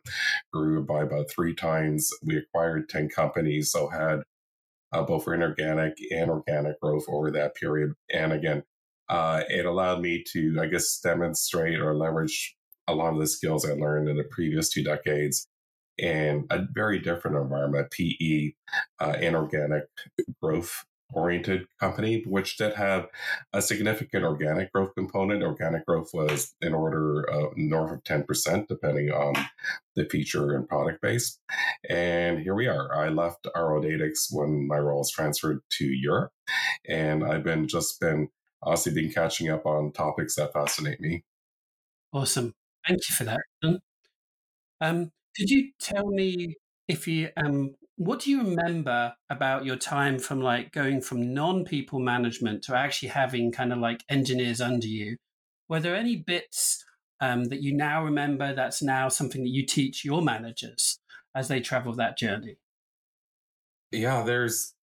grew 0.51 0.83
by 0.83 1.03
about 1.03 1.29
three 1.29 1.53
times. 1.53 2.09
We 2.23 2.37
acquired 2.37 2.89
10 2.89 3.09
companies, 3.09 3.69
so 3.69 3.89
had 3.89 4.23
uh, 4.93 5.03
both 5.03 5.23
for 5.23 5.33
inorganic 5.33 5.93
and 6.11 6.29
organic 6.29 6.79
growth 6.79 7.05
over 7.09 7.31
that 7.31 7.55
period. 7.55 7.93
And 8.13 8.31
again, 8.31 8.63
uh, 9.09 9.43
it 9.49 9.65
allowed 9.65 10.01
me 10.01 10.23
to, 10.33 10.57
I 10.61 10.67
guess, 10.67 10.99
demonstrate 10.99 11.79
or 11.79 11.95
leverage 11.95 12.55
a 12.87 12.95
lot 12.95 13.13
of 13.13 13.19
the 13.19 13.27
skills 13.27 13.65
I 13.65 13.73
learned 13.73 14.09
in 14.09 14.17
the 14.17 14.23
previous 14.23 14.69
two 14.69 14.83
decades 14.83 15.47
in 15.97 16.45
a 16.49 16.59
very 16.73 16.99
different 16.99 17.37
environment, 17.37 17.91
PE, 17.91 18.51
uh, 18.99 19.17
inorganic 19.21 19.83
growth 20.41 20.83
oriented 21.13 21.67
company, 21.79 22.23
which 22.27 22.57
did 22.57 22.73
have 22.73 23.07
a 23.53 23.61
significant 23.61 24.23
organic 24.23 24.71
growth 24.71 24.93
component. 24.95 25.43
Organic 25.43 25.85
growth 25.85 26.11
was 26.13 26.55
in 26.61 26.73
order 26.73 27.25
north 27.55 27.91
of 27.91 28.03
10%, 28.03 28.67
depending 28.67 29.11
on 29.11 29.33
the 29.95 30.05
feature 30.05 30.55
and 30.55 30.67
product 30.67 31.01
base. 31.01 31.39
And 31.89 32.39
here 32.39 32.55
we 32.55 32.67
are. 32.67 32.93
I 32.95 33.09
left 33.09 33.47
Araldetics 33.55 34.27
when 34.31 34.67
my 34.67 34.77
role 34.77 34.99
was 34.99 35.11
transferred 35.11 35.61
to 35.77 35.85
Europe. 35.85 36.31
And 36.87 37.23
I've 37.23 37.43
been 37.43 37.67
just 37.67 37.99
been 37.99 38.29
honestly 38.61 38.93
been 38.93 39.11
catching 39.11 39.49
up 39.49 39.65
on 39.65 39.91
topics 39.91 40.35
that 40.35 40.53
fascinate 40.53 40.99
me. 40.99 41.23
Awesome. 42.13 42.53
Thank 42.87 42.99
you 43.09 43.15
for 43.15 43.23
that. 43.25 43.39
Um, 44.81 45.11
could 45.37 45.49
you 45.49 45.71
tell 45.79 46.07
me 46.07 46.55
if 46.87 47.07
you 47.07 47.29
um, 47.37 47.75
what 47.95 48.21
do 48.21 48.31
you 48.31 48.43
remember 48.43 49.13
about 49.29 49.65
your 49.65 49.75
time 49.75 50.17
from 50.19 50.41
like 50.41 50.71
going 50.71 51.01
from 51.01 51.33
non-people 51.33 51.99
management 51.99 52.63
to 52.63 52.75
actually 52.75 53.09
having 53.09 53.51
kind 53.51 53.71
of 53.71 53.79
like 53.79 54.03
engineers 54.09 54.61
under 54.61 54.87
you? 54.87 55.17
Were 55.69 55.79
there 55.79 55.95
any 55.95 56.15
bits 56.15 56.83
um, 57.21 57.45
that 57.45 57.61
you 57.61 57.73
now 57.73 58.03
remember 58.03 58.53
that's 58.53 58.81
now 58.81 59.09
something 59.09 59.43
that 59.43 59.49
you 59.49 59.65
teach 59.65 60.03
your 60.03 60.21
managers 60.21 60.99
as 61.35 61.47
they 61.47 61.59
travel 61.59 61.93
that 61.93 62.17
journey? 62.17 62.57
Yeah, 63.91 64.23
there's 64.23 64.73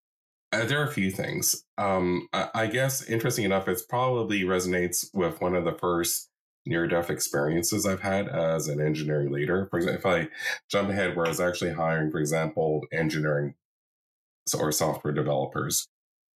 uh, 0.52 0.64
there 0.64 0.80
are 0.80 0.88
a 0.88 0.92
few 0.92 1.10
things. 1.10 1.64
Um, 1.78 2.28
I, 2.32 2.48
I 2.54 2.66
guess 2.66 3.08
interesting 3.08 3.44
enough, 3.44 3.68
it 3.68 3.82
probably 3.88 4.42
resonates 4.42 5.12
with 5.12 5.40
one 5.40 5.54
of 5.54 5.64
the 5.64 5.72
first 5.72 6.29
near 6.66 6.86
death 6.86 7.10
experiences 7.10 7.86
I've 7.86 8.02
had 8.02 8.28
as 8.28 8.68
an 8.68 8.80
engineering 8.80 9.32
leader. 9.32 9.66
For 9.70 9.78
example, 9.78 9.98
if 9.98 10.06
I 10.06 10.28
jump 10.68 10.90
ahead 10.90 11.16
where 11.16 11.26
I 11.26 11.30
was 11.30 11.40
actually 11.40 11.72
hiring, 11.72 12.10
for 12.10 12.18
example, 12.18 12.82
engineering 12.92 13.54
or 14.58 14.72
software 14.72 15.12
developers 15.12 15.88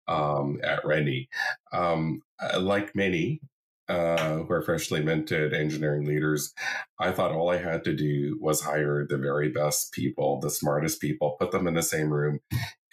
um, 0.09 0.61
at 0.63 0.83
Redknee, 0.85 1.29
um, 1.73 2.23
uh, 2.41 2.61
like 2.61 2.95
many 2.95 3.41
uh, 3.89 4.39
who 4.39 4.53
are 4.53 4.63
freshly 4.63 5.03
minted 5.03 5.53
engineering 5.53 6.07
leaders, 6.07 6.55
I 6.99 7.13
thought 7.13 7.33
all 7.33 7.51
I 7.51 7.59
had 7.59 7.85
to 7.85 7.95
do 7.95 8.39
was 8.41 8.63
hire 8.63 9.07
the 9.07 9.19
very 9.19 9.51
best 9.51 9.93
people, 9.93 10.41
the 10.41 10.51
smartest 10.51 11.01
people, 11.01 11.37
put 11.39 11.51
them 11.51 11.67
in 11.67 11.75
the 11.75 11.83
same 11.83 12.11
room, 12.11 12.41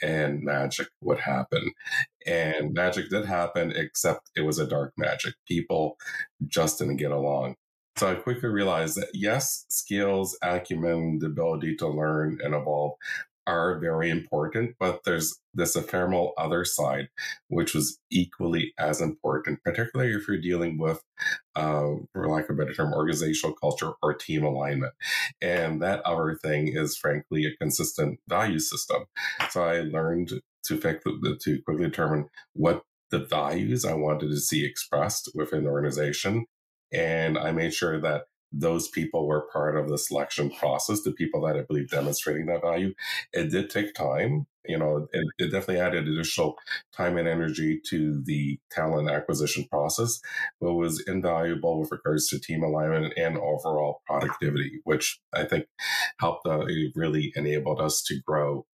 and 0.02 0.44
magic 0.44 0.88
would 1.02 1.20
happen. 1.20 1.72
And 2.26 2.74
magic 2.74 3.10
did 3.10 3.26
happen, 3.26 3.74
except 3.76 4.32
it 4.36 4.42
was 4.42 4.60
a 4.60 4.68
dark 4.68 4.94
magic. 4.98 5.36
People 5.48 5.98
just 6.48 6.80
didn't 6.80 6.98
get 6.98 7.12
along. 7.12 7.56
So 7.98 8.10
I 8.10 8.16
quickly 8.16 8.50
realized 8.50 8.96
that 8.98 9.10
yes, 9.14 9.66
skills, 9.70 10.38
acumen, 10.42 11.20
the 11.20 11.28
ability 11.28 11.76
to 11.78 11.88
learn 11.88 12.40
and 12.44 12.56
evolve 12.56 12.94
are 13.52 13.78
very 13.80 14.10
important, 14.10 14.76
but 14.80 15.02
there's 15.04 15.40
this 15.54 15.76
ephemeral 15.76 16.34
other 16.38 16.64
side, 16.64 17.10
which 17.50 17.76
was 17.76 18.00
equally 18.10 18.74
as 18.80 19.02
important, 19.02 19.62
particularly 19.64 20.14
if 20.14 20.26
you're 20.26 20.40
dealing 20.40 20.78
with, 20.78 21.04
uh, 21.58 21.90
for 22.14 22.30
lack 22.30 22.46
of 22.46 22.52
a 22.52 22.58
better 22.58 22.74
term, 22.74 22.94
organizational 22.94 23.56
culture 23.56 23.92
or 24.02 24.14
team 24.14 24.46
alignment. 24.46 24.94
And 25.42 25.82
that 25.82 26.02
other 26.06 26.38
thing 26.42 26.70
is, 26.70 26.96
frankly, 26.96 27.46
a 27.46 27.58
consistent 27.58 28.20
value 28.30 28.60
system. 28.60 29.04
So 29.50 29.66
I 29.66 29.82
learned 29.82 30.30
to, 30.30 30.42
to 30.78 31.62
quickly 31.66 31.84
determine 31.84 32.30
what 32.54 32.84
the 33.10 33.20
values 33.20 33.84
I 33.84 33.94
wanted 33.94 34.30
to 34.30 34.40
see 34.40 34.66
expressed 34.66 35.30
within 35.36 35.66
the 35.66 35.70
organization. 35.70 36.46
And 36.94 37.38
I 37.38 37.52
made 37.52 37.74
sure 37.74 38.00
that 38.00 38.24
those 38.52 38.88
people 38.90 39.28
were 39.28 39.48
part 39.54 39.78
of 39.78 39.88
the 39.88 39.98
selection 39.98 40.50
process, 40.52 41.02
the 41.02 41.12
people 41.12 41.42
that 41.42 41.56
I 41.56 41.62
believe 41.62 41.90
demonstrating 41.90 42.48
that 42.48 42.62
value. 42.62 42.94
It 43.34 43.52
did 43.52 43.70
take 43.70 43.94
time. 43.94 44.48
You 44.66 44.78
know, 44.78 45.08
it, 45.12 45.26
it 45.40 45.46
definitely 45.46 45.80
added 45.80 46.08
additional 46.08 46.56
time 46.96 47.18
and 47.18 47.28
energy 47.28 47.82
to 47.88 48.22
the 48.24 48.60
talent 48.70 49.10
acquisition 49.10 49.66
process, 49.72 50.22
but 50.60 50.74
was 50.74 51.04
invaluable 51.08 51.80
with 51.80 51.92
regards 51.92 52.28
to 52.30 52.40
team 52.40 52.64
alignment 52.64 53.14
and 53.18 53.38
overall 53.38 54.02
productivity, 54.06 54.82
which 54.84 55.20
I 55.34 55.46
think 55.46 55.66
helped 56.20 56.46
uh, 56.46 56.66
really 56.96 57.34
enabled 57.36 57.82
us 57.82 58.04
to 58.04 58.22
grow 58.26 58.66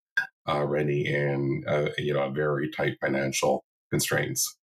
uh, 0.46 0.60
Redknee 0.60 1.06
in, 1.06 1.64
uh, 1.66 1.88
you 1.96 2.12
know, 2.12 2.28
very 2.30 2.70
tight 2.70 2.98
financial 3.00 3.64
constraints. 3.90 4.57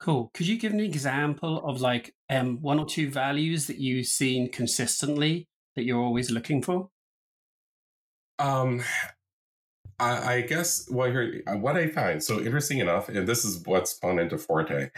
Cool. 0.00 0.30
Could 0.32 0.48
you 0.48 0.58
give 0.58 0.72
an 0.72 0.80
example 0.80 1.62
of 1.62 1.82
like 1.82 2.14
um, 2.30 2.58
one 2.62 2.78
or 2.78 2.86
two 2.86 3.10
values 3.10 3.66
that 3.66 3.76
you've 3.76 4.06
seen 4.06 4.50
consistently 4.50 5.46
that 5.76 5.84
you're 5.84 6.02
always 6.02 6.30
looking 6.30 6.62
for? 6.62 6.88
Um, 8.38 8.82
I, 9.98 10.34
I 10.34 10.40
guess 10.40 10.88
what 10.88 11.10
here, 11.10 11.42
uh, 11.46 11.56
what 11.56 11.76
I 11.76 11.88
find 11.88 12.22
so 12.22 12.40
interesting 12.40 12.78
enough, 12.78 13.10
and 13.10 13.28
this 13.28 13.44
is 13.44 13.62
what's 13.66 13.90
spun 13.90 14.18
into 14.18 14.36
Fortay. 14.36 14.90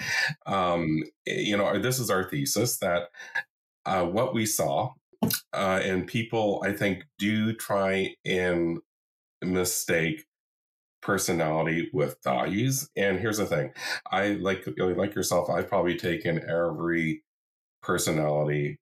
Um, 0.47 1.03
eh, 1.27 1.41
you 1.41 1.57
know, 1.57 1.77
this 1.81 1.99
is 1.99 2.09
our 2.09 2.31
thesis 2.31 2.79
that 2.79 3.11
uh, 3.85 4.05
what 4.05 4.33
we 4.33 4.47
saw, 4.47 4.93
uh, 5.53 5.81
and 5.83 6.07
people 6.07 6.63
I 6.65 6.73
think 6.73 7.05
do 7.19 7.53
try 7.53 8.15
and 8.25 8.79
mistake 9.43 10.25
personality 11.03 11.91
with 11.93 12.17
values. 12.25 12.89
And 12.97 13.19
here's 13.19 13.39
the 13.39 13.47
thing: 13.47 13.73
I 14.11 14.29
like 14.35 14.67
like 14.79 15.15
yourself. 15.15 15.51
I've 15.51 15.69
probably 15.69 15.97
taken 15.97 16.41
every 16.49 17.23
personality 17.83 18.79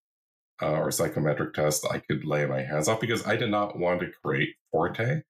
uh, 0.62 0.73
or 0.73 0.91
psychometric 0.91 1.55
test 1.55 1.87
I 1.91 1.99
could 1.99 2.25
lay 2.25 2.47
my 2.47 2.62
hands 2.62 2.89
off 2.89 3.00
because 3.00 3.27
I 3.27 3.37
did 3.37 3.50
not 3.50 3.79
want 3.79 4.00
to 4.00 4.11
create 4.23 4.55
Fortay. 4.75 5.23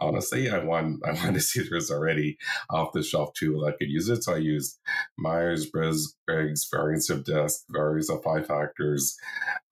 Honestly, 0.00 0.48
I 0.48 0.58
want 0.58 1.02
I 1.06 1.12
wanted 1.12 1.34
to 1.34 1.40
see 1.40 1.60
if 1.60 1.70
there's 1.70 1.90
already 1.90 2.38
off 2.70 2.92
the 2.92 3.02
shelf 3.02 3.32
tool 3.34 3.64
I 3.64 3.72
could 3.72 3.88
use 3.88 4.08
it. 4.08 4.24
So 4.24 4.34
I 4.34 4.38
used 4.38 4.78
Myers 5.16 5.66
Briggs, 5.66 6.14
variance 6.26 7.10
of 7.10 7.24
DISC, 7.24 7.64
variance 7.70 8.10
of 8.10 8.22
five 8.22 8.46
factors, 8.46 9.16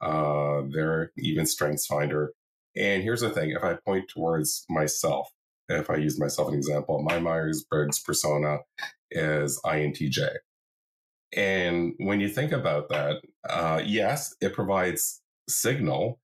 uh, 0.00 0.62
there 0.70 1.12
even 1.18 1.46
Strengths 1.46 1.86
Finder. 1.86 2.32
And 2.76 3.02
here's 3.02 3.20
the 3.20 3.30
thing: 3.30 3.50
if 3.50 3.62
I 3.62 3.78
point 3.84 4.08
towards 4.08 4.64
myself, 4.68 5.30
if 5.68 5.90
I 5.90 5.96
use 5.96 6.18
myself 6.18 6.48
an 6.48 6.54
example, 6.54 7.02
my 7.02 7.18
Myers 7.18 7.64
Briggs 7.68 7.98
persona 7.98 8.58
is 9.10 9.60
INTJ. 9.64 10.28
And 11.34 11.94
when 11.98 12.20
you 12.20 12.28
think 12.28 12.52
about 12.52 12.88
that, 12.88 13.22
uh, 13.48 13.82
yes, 13.84 14.34
it 14.40 14.54
provides 14.54 15.20
signal 15.48 16.20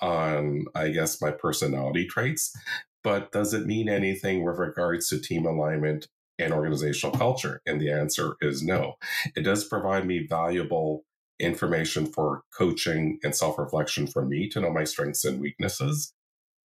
on, 0.00 0.66
I 0.74 0.90
guess, 0.90 1.20
my 1.20 1.30
personality 1.30 2.06
traits, 2.06 2.54
but 3.02 3.32
does 3.32 3.52
it 3.52 3.66
mean 3.66 3.88
anything 3.88 4.42
with 4.42 4.58
regards 4.58 5.08
to 5.08 5.20
team 5.20 5.46
alignment 5.46 6.08
and 6.38 6.52
organizational 6.52 7.16
culture? 7.16 7.60
And 7.66 7.80
the 7.80 7.90
answer 7.90 8.36
is 8.40 8.62
no. 8.62 8.94
It 9.36 9.42
does 9.42 9.64
provide 9.64 10.06
me 10.06 10.26
valuable 10.26 11.04
information 11.40 12.06
for 12.06 12.42
coaching 12.56 13.18
and 13.22 13.34
self 13.34 13.58
reflection 13.58 14.06
for 14.06 14.24
me 14.24 14.48
to 14.50 14.60
know 14.60 14.72
my 14.72 14.84
strengths 14.84 15.24
and 15.24 15.40
weaknesses. 15.40 16.14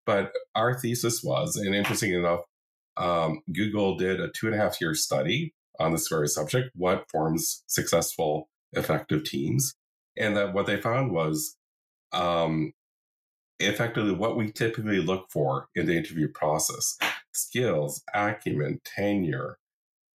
But 0.08 0.32
our 0.56 0.74
thesis 0.74 1.22
was, 1.22 1.58
and 1.58 1.76
interesting 1.76 2.14
enough, 2.14 2.40
um, 2.96 3.42
Google 3.54 3.98
did 3.98 4.22
a 4.22 4.30
two 4.30 4.48
and 4.48 4.56
a 4.56 4.58
half 4.58 4.82
year 4.82 4.96
study 4.96 5.54
on 5.80 5.92
this 5.92 6.08
very 6.08 6.30
subject 6.30 6.70
what 6.74 7.06
forms 7.12 7.64
successful, 7.68 8.50
effective 8.72 9.26
teams. 9.26 9.76
And 10.18 10.36
that 10.36 10.54
what 10.54 10.66
they 10.66 10.82
found 10.82 11.12
was 11.12 11.58
um, 12.14 12.72
effectively 13.60 14.14
what 14.14 14.38
we 14.38 14.52
typically 14.52 15.00
look 15.00 15.28
for 15.30 15.68
in 15.76 15.86
the 15.86 15.98
interview 15.98 16.30
process 16.34 16.98
skills, 17.34 18.02
acumen, 18.16 18.80
tenure, 18.84 19.60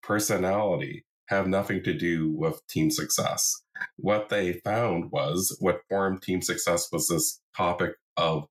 personality 0.03 1.05
have 1.29 1.47
nothing 1.47 1.83
to 1.85 1.95
do 1.95 2.33
with 2.33 2.67
team 2.67 2.91
success. 2.91 3.63
What 3.97 4.29
they 4.29 4.55
found 4.55 5.13
was 5.13 5.57
what 5.61 5.83
formed 5.89 6.23
team 6.23 6.43
success 6.43 6.89
was 6.91 7.09
this 7.09 7.41
topic 7.57 7.93
of 8.17 8.47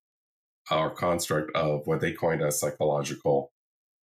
our 0.72 0.90
construct 0.90 1.56
of 1.56 1.82
what 1.86 2.00
they 2.00 2.14
coined 2.14 2.42
as 2.42 2.60
psychological 2.60 3.52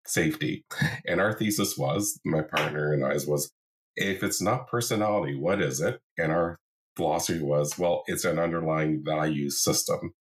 safety. 0.07 0.65
And 1.07 1.21
our 1.21 1.33
thesis 1.33 1.79
was, 1.79 2.21
my 2.25 2.43
partner 2.43 2.93
and 2.93 3.05
I's 3.05 3.27
was, 3.27 3.51
if 3.97 4.23
it's 4.23 4.43
not 4.43 4.69
personality, 4.69 5.37
what 5.37 5.63
is 5.63 5.81
it? 5.81 6.01
And 6.19 6.31
our 6.31 6.57
philosophy 6.97 7.41
was, 7.43 7.79
well, 7.79 8.03
it's 8.07 8.25
an 8.25 8.39
underlying 8.39 9.03
value 9.05 9.51
system. 9.51 10.13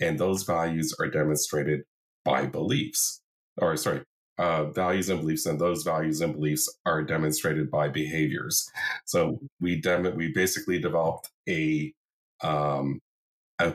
And 0.00 0.18
those 0.18 0.42
values 0.42 0.94
are 1.00 1.08
demonstrated 1.08 1.82
by 2.24 2.46
beliefs, 2.46 3.20
or 3.56 3.76
sorry, 3.76 4.02
uh, 4.38 4.64
values 4.64 5.08
and 5.08 5.20
beliefs, 5.20 5.46
and 5.46 5.58
those 5.58 5.82
values 5.82 6.20
and 6.20 6.34
beliefs 6.34 6.68
are 6.84 7.02
demonstrated 7.02 7.70
by 7.70 7.88
behaviors. 7.88 8.70
So 9.06 9.40
we 9.60 9.80
dem- 9.80 10.14
we 10.16 10.32
basically 10.32 10.78
developed 10.78 11.30
a, 11.48 11.94
um, 12.42 13.00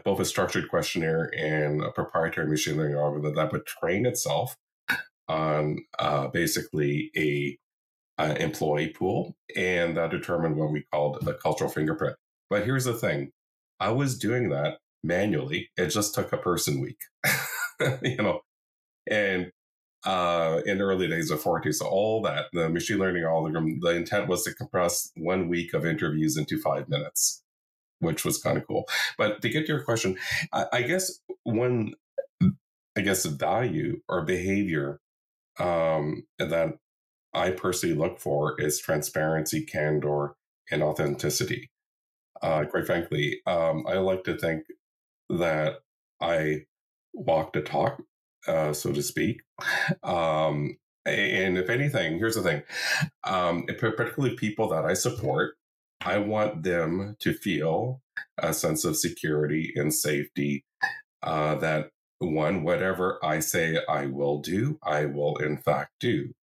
both 0.04 0.20
a 0.20 0.26
structured 0.26 0.70
questionnaire 0.70 1.32
and 1.38 1.84
a 1.84 1.92
proprietary 1.92 2.48
machine 2.48 2.78
learning 2.78 2.98
algorithm 2.98 3.36
that 3.36 3.52
would 3.52 3.66
train 3.66 4.06
itself 4.06 4.56
on 5.28 5.80
uh, 6.00 6.28
basically 6.28 7.12
a 7.18 7.58
employee 8.40 8.90
pool, 8.90 9.36
and 9.56 9.98
that 9.98 10.12
determined 10.12 10.56
what 10.56 10.72
we 10.72 10.86
called 10.94 11.18
the 11.22 11.34
cultural 11.34 11.70
fingerprint. 11.70 12.16
But 12.50 12.66
here's 12.66 12.86
the 12.86 12.94
thing: 12.94 13.32
I 13.80 13.92
was 13.92 14.18
doing 14.18 14.50
that 14.50 14.78
manually. 15.04 15.72
It 15.78 15.88
just 15.88 16.14
took 16.14 16.32
a 16.32 16.38
person 16.38 16.82
week, 16.82 17.00
you 18.04 18.18
know, 18.18 18.42
and 19.10 19.52
uh, 20.06 20.62
in 20.66 20.78
the 20.78 20.84
early 20.84 21.08
days 21.08 21.32
of 21.32 21.42
Fortay. 21.42 21.74
So 21.74 21.86
all 21.88 22.22
that, 22.24 22.46
the 22.54 22.70
machine 22.70 22.98
learning 22.98 23.24
algorithm, 23.24 23.80
the 23.82 23.90
intent 23.90 24.28
was 24.28 24.44
to 24.44 24.54
compress 24.54 25.12
one 25.16 25.48
week 25.48 25.74
of 25.74 25.86
interviews 25.86 26.38
into 26.38 26.60
five 26.60 26.90
minutes, 26.90 27.44
which 28.02 28.26
was 28.26 28.42
kind 28.42 28.58
of 28.58 28.68
cool. 28.68 28.88
But 29.18 29.42
to 29.42 29.50
get 29.50 29.66
to 29.66 29.74
your 29.74 29.84
question, 29.84 30.18
I, 30.52 30.66
I 30.74 30.82
guess 30.82 31.20
one, 31.44 31.94
I 32.98 33.02
guess, 33.02 33.26
value 33.26 34.02
or 34.10 34.24
behavior 34.24 35.00
um, 35.60 36.24
that 36.40 36.76
I 37.34 37.52
personally 37.52 37.96
look 37.96 38.20
for 38.20 38.60
is 38.60 38.80
transparency, 38.80 39.64
candor, 39.66 40.36
and 40.70 40.84
authenticity. 40.84 41.70
Uh, 42.42 42.66
quite 42.66 42.86
frankly, 42.86 43.42
um, 43.46 43.86
I 43.88 43.94
like 43.94 44.24
to 44.26 44.38
think 44.38 44.64
that 45.30 45.76
I 46.20 46.66
walk 47.14 47.54
the 47.54 47.62
talk, 47.62 48.02
uh, 48.48 48.74
so 48.74 48.92
to 48.92 49.02
speak. 49.02 49.42
Um, 50.04 50.78
and 51.06 51.58
if 51.58 51.70
anything, 51.70 52.18
here's 52.18 52.36
the 52.36 52.42
thing 52.42 52.64
um, 53.24 53.66
particularly 53.68 54.36
people 54.36 54.70
that 54.70 54.86
I 54.86 54.94
support, 54.94 55.56
I 56.04 56.18
want 56.18 56.64
them 56.64 57.16
to 57.20 57.34
feel 57.34 58.02
a 58.38 58.54
sense 58.54 58.86
of 58.86 58.98
security 58.98 59.72
and 59.76 59.94
safety 59.94 60.66
uh, 61.24 61.56
that 61.56 61.90
one, 62.20 62.64
whatever 62.64 63.20
I 63.24 63.40
say 63.40 63.80
I 63.88 64.08
will 64.08 64.40
do, 64.40 64.80
I 64.84 65.06
will 65.06 65.38
in 65.38 65.58
fact 65.58 65.92
do. 66.00 66.34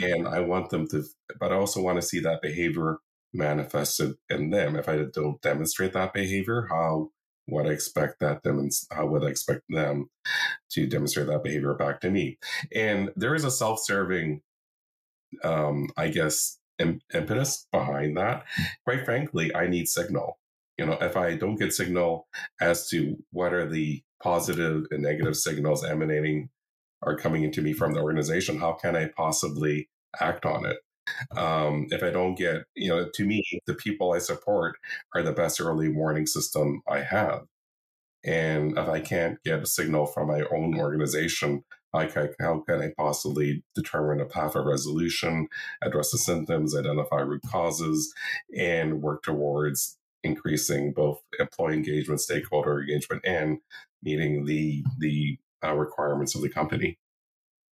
And 0.00 0.26
I 0.26 0.40
want 0.40 0.70
them 0.70 0.88
to, 0.88 1.04
but 1.38 1.52
I 1.52 1.56
also 1.56 1.82
want 1.82 2.00
to 2.00 2.06
see 2.06 2.20
that 2.20 2.42
behavior 2.42 2.98
manifested 3.32 4.14
in 4.30 4.50
them. 4.50 4.76
If 4.76 4.88
I 4.88 5.04
don't 5.12 5.40
demonstrate 5.42 5.92
that 5.94 6.12
behavior, 6.12 6.66
how 6.70 7.10
would 7.48 7.66
I 7.66 7.70
expect 7.70 8.20
that 8.20 8.42
them, 8.42 8.68
how 8.90 9.06
would 9.06 9.24
I 9.24 9.28
expect 9.28 9.62
them 9.68 10.08
to 10.70 10.86
demonstrate 10.86 11.26
that 11.26 11.42
behavior 11.42 11.74
back 11.74 12.00
to 12.02 12.10
me? 12.10 12.38
And 12.74 13.10
there 13.16 13.34
is 13.34 13.44
a 13.44 13.50
self-serving, 13.50 14.42
um, 15.42 15.88
I 15.96 16.08
guess, 16.08 16.58
impetus 16.78 17.66
behind 17.72 18.16
that. 18.16 18.44
Quite 18.84 19.04
frankly, 19.04 19.54
I 19.54 19.66
need 19.66 19.88
signal. 19.88 20.38
You 20.78 20.86
know, 20.86 20.98
if 21.00 21.16
I 21.16 21.36
don't 21.36 21.56
get 21.56 21.72
signal 21.72 22.26
as 22.60 22.88
to 22.88 23.16
what 23.30 23.52
are 23.52 23.68
the 23.68 24.02
positive 24.22 24.86
and 24.90 25.02
negative 25.02 25.36
signals 25.36 25.84
emanating 25.84 26.48
are 27.02 27.16
coming 27.16 27.42
into 27.42 27.62
me 27.62 27.72
from 27.72 27.92
the 27.92 28.00
organization, 28.00 28.58
how 28.58 28.72
can 28.72 28.96
I 28.96 29.10
possibly 29.16 29.88
act 30.20 30.46
on 30.46 30.64
it? 30.64 30.78
Um, 31.36 31.88
if 31.90 32.02
I 32.02 32.10
don't 32.10 32.36
get, 32.36 32.64
you 32.74 32.88
know, 32.88 33.08
to 33.12 33.24
me, 33.24 33.42
the 33.66 33.74
people 33.74 34.12
I 34.12 34.18
support 34.18 34.76
are 35.14 35.22
the 35.22 35.32
best 35.32 35.60
early 35.60 35.88
warning 35.88 36.26
system 36.26 36.80
I 36.88 37.00
have. 37.00 37.42
And 38.24 38.78
if 38.78 38.88
I 38.88 39.00
can't 39.00 39.42
get 39.42 39.62
a 39.62 39.66
signal 39.66 40.06
from 40.06 40.28
my 40.28 40.42
own 40.52 40.78
organization, 40.78 41.64
Can, 41.94 42.30
how 42.40 42.60
can 42.60 42.80
I 42.80 42.92
possibly 42.96 43.62
determine 43.74 44.20
a 44.20 44.24
path 44.24 44.54
of 44.54 44.64
resolution, 44.64 45.48
address 45.82 46.10
the 46.10 46.18
symptoms, 46.18 46.76
identify 46.76 47.20
root 47.20 47.42
causes, 47.46 48.12
and 48.56 49.02
work 49.02 49.22
towards 49.22 49.98
increasing 50.24 50.92
both 50.92 51.20
employee 51.38 51.74
engagement, 51.74 52.20
stakeholder 52.20 52.80
engagement, 52.80 53.22
and 53.24 53.58
meeting 54.02 54.44
the 54.44 54.84
the 54.98 55.38
uh, 55.64 55.74
requirements 55.74 56.34
of 56.34 56.42
the 56.42 56.48
company. 56.48 56.98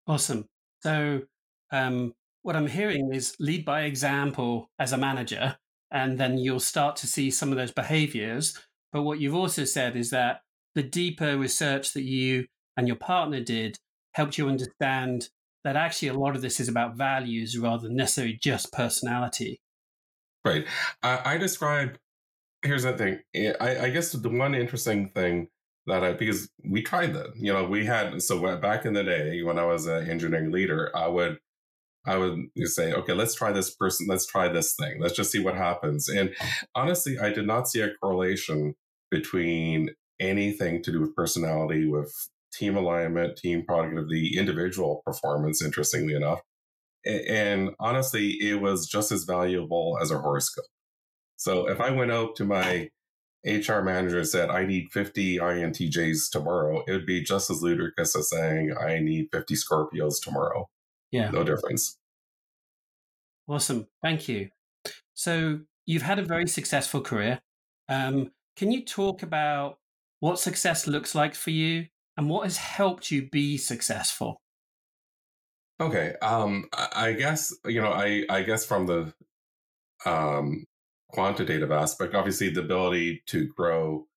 Awesome. 0.07 0.47
So, 0.81 1.23
um, 1.71 2.13
what 2.43 2.55
I'm 2.55 2.67
hearing 2.67 3.13
is 3.13 3.35
lead 3.39 3.65
by 3.65 3.81
example 3.81 4.69
as 4.79 4.93
a 4.93 4.97
manager, 4.97 5.57
and 5.91 6.19
then 6.19 6.37
you'll 6.37 6.59
start 6.59 6.95
to 6.97 7.07
see 7.07 7.31
some 7.31 7.51
of 7.51 7.57
those 7.57 7.71
behaviors. 7.71 8.57
But 8.91 9.03
what 9.03 9.19
you've 9.19 9.35
also 9.35 9.63
said 9.63 9.95
is 9.95 10.09
that 10.09 10.41
the 10.75 10.83
deeper 10.83 11.37
research 11.37 11.93
that 11.93 12.03
you 12.03 12.47
and 12.77 12.87
your 12.87 12.97
partner 12.97 13.41
did 13.41 13.77
helped 14.13 14.37
you 14.37 14.47
understand 14.47 15.29
that 15.63 15.75
actually 15.75 16.07
a 16.07 16.13
lot 16.13 16.35
of 16.35 16.41
this 16.41 16.59
is 16.59 16.67
about 16.67 16.95
values 16.95 17.57
rather 17.57 17.87
than 17.87 17.95
necessarily 17.95 18.37
just 18.41 18.71
personality. 18.71 19.61
Right. 20.43 20.65
I, 21.03 21.33
I 21.33 21.37
describe 21.37 21.97
here's 22.63 22.83
the 22.83 22.93
thing. 22.93 23.19
Eh, 23.33 23.53
I, 23.59 23.85
I, 23.85 23.89
guess 23.89 24.11
the 24.11 24.29
one 24.29 24.55
interesting 24.55 25.09
thing 25.09 25.47
that 25.87 26.03
I 26.03 26.13
because 26.13 26.49
we 26.63 26.81
tried 26.81 27.13
that. 27.13 27.35
You 27.35 27.53
know, 27.53 27.65
we 27.65 27.85
had 27.85 28.21
so 28.21 28.57
back 28.57 28.85
in 28.85 28.93
the 28.93 29.03
day 29.03 29.43
when 29.43 29.59
I 29.59 29.65
was 29.65 29.87
an 29.87 30.09
engineering 30.09 30.51
leader, 30.51 30.91
I 30.95 31.07
would 31.07 31.39
I 32.05 32.17
would 32.17 32.47
say, 32.63 32.93
okay, 32.93 33.13
let's 33.13 33.35
try 33.35 33.51
this 33.51 33.75
person, 33.75 34.07
let's 34.09 34.25
try 34.25 34.47
this 34.47 34.75
thing, 34.75 34.99
let's 34.99 35.15
just 35.15 35.31
see 35.31 35.39
what 35.39 35.55
happens. 35.55 36.09
And 36.09 36.35
honestly, 36.73 37.19
I 37.19 37.31
did 37.31 37.45
not 37.45 37.67
see 37.67 37.81
a 37.81 37.93
correlation 38.01 38.73
between 39.11 39.91
anything 40.19 40.81
to 40.83 40.91
do 40.91 41.01
with 41.01 41.15
personality, 41.15 41.85
with 41.85 42.11
team 42.53 42.77
alignment, 42.77 43.37
team 43.37 43.63
productivity, 43.65 44.37
individual 44.37 45.01
performance. 45.05 45.63
Interestingly 45.63 46.13
enough, 46.13 46.41
and 47.05 47.71
honestly, 47.79 48.37
it 48.41 48.61
was 48.61 48.87
just 48.87 49.11
as 49.11 49.23
valuable 49.23 49.97
as 50.01 50.11
a 50.11 50.19
horoscope. 50.19 50.65
So 51.37 51.67
if 51.67 51.81
I 51.81 51.89
went 51.89 52.11
out 52.11 52.35
to 52.35 52.45
my 52.45 52.89
HR 53.43 53.81
manager 53.81 54.19
and 54.19 54.27
said, 54.27 54.49
I 54.49 54.65
need 54.65 54.91
50 54.91 55.37
INTJs 55.37 56.29
tomorrow, 56.31 56.83
it 56.87 56.91
would 56.91 57.07
be 57.07 57.23
just 57.23 57.49
as 57.49 57.63
ludicrous 57.63 58.15
as 58.15 58.29
saying, 58.29 58.75
I 58.79 58.99
need 58.99 59.29
50 59.31 59.55
Scorpios 59.55 60.21
tomorrow. 60.21 60.69
Yeah. 61.11 61.31
No 61.31 61.43
difference. 61.43 61.97
Awesome. 63.47 63.87
Thank 64.03 64.29
you. 64.29 64.49
So 65.15 65.61
you've 65.85 66.03
had 66.03 66.19
a 66.19 66.23
very 66.23 66.47
successful 66.47 67.01
career. 67.01 67.41
Um, 67.89 68.31
can 68.55 68.71
you 68.71 68.85
talk 68.85 69.23
about 69.23 69.79
what 70.19 70.39
success 70.39 70.85
looks 70.85 71.15
like 71.15 71.33
for 71.33 71.49
you 71.49 71.87
and 72.17 72.29
what 72.29 72.43
has 72.43 72.57
helped 72.57 73.11
you 73.11 73.29
be 73.29 73.57
successful? 73.57 74.41
Okay. 75.79 76.13
Um, 76.21 76.69
I 76.73 77.13
guess, 77.13 77.55
you 77.65 77.81
know, 77.81 77.91
I, 77.91 78.23
I 78.29 78.43
guess 78.43 78.65
from 78.65 78.85
the 78.85 79.13
um, 80.05 80.65
quantitative 81.09 81.71
aspect, 81.71 82.13
obviously 82.13 82.49
the 82.49 82.61
ability 82.61 83.23
to 83.27 83.47
grow 83.47 84.07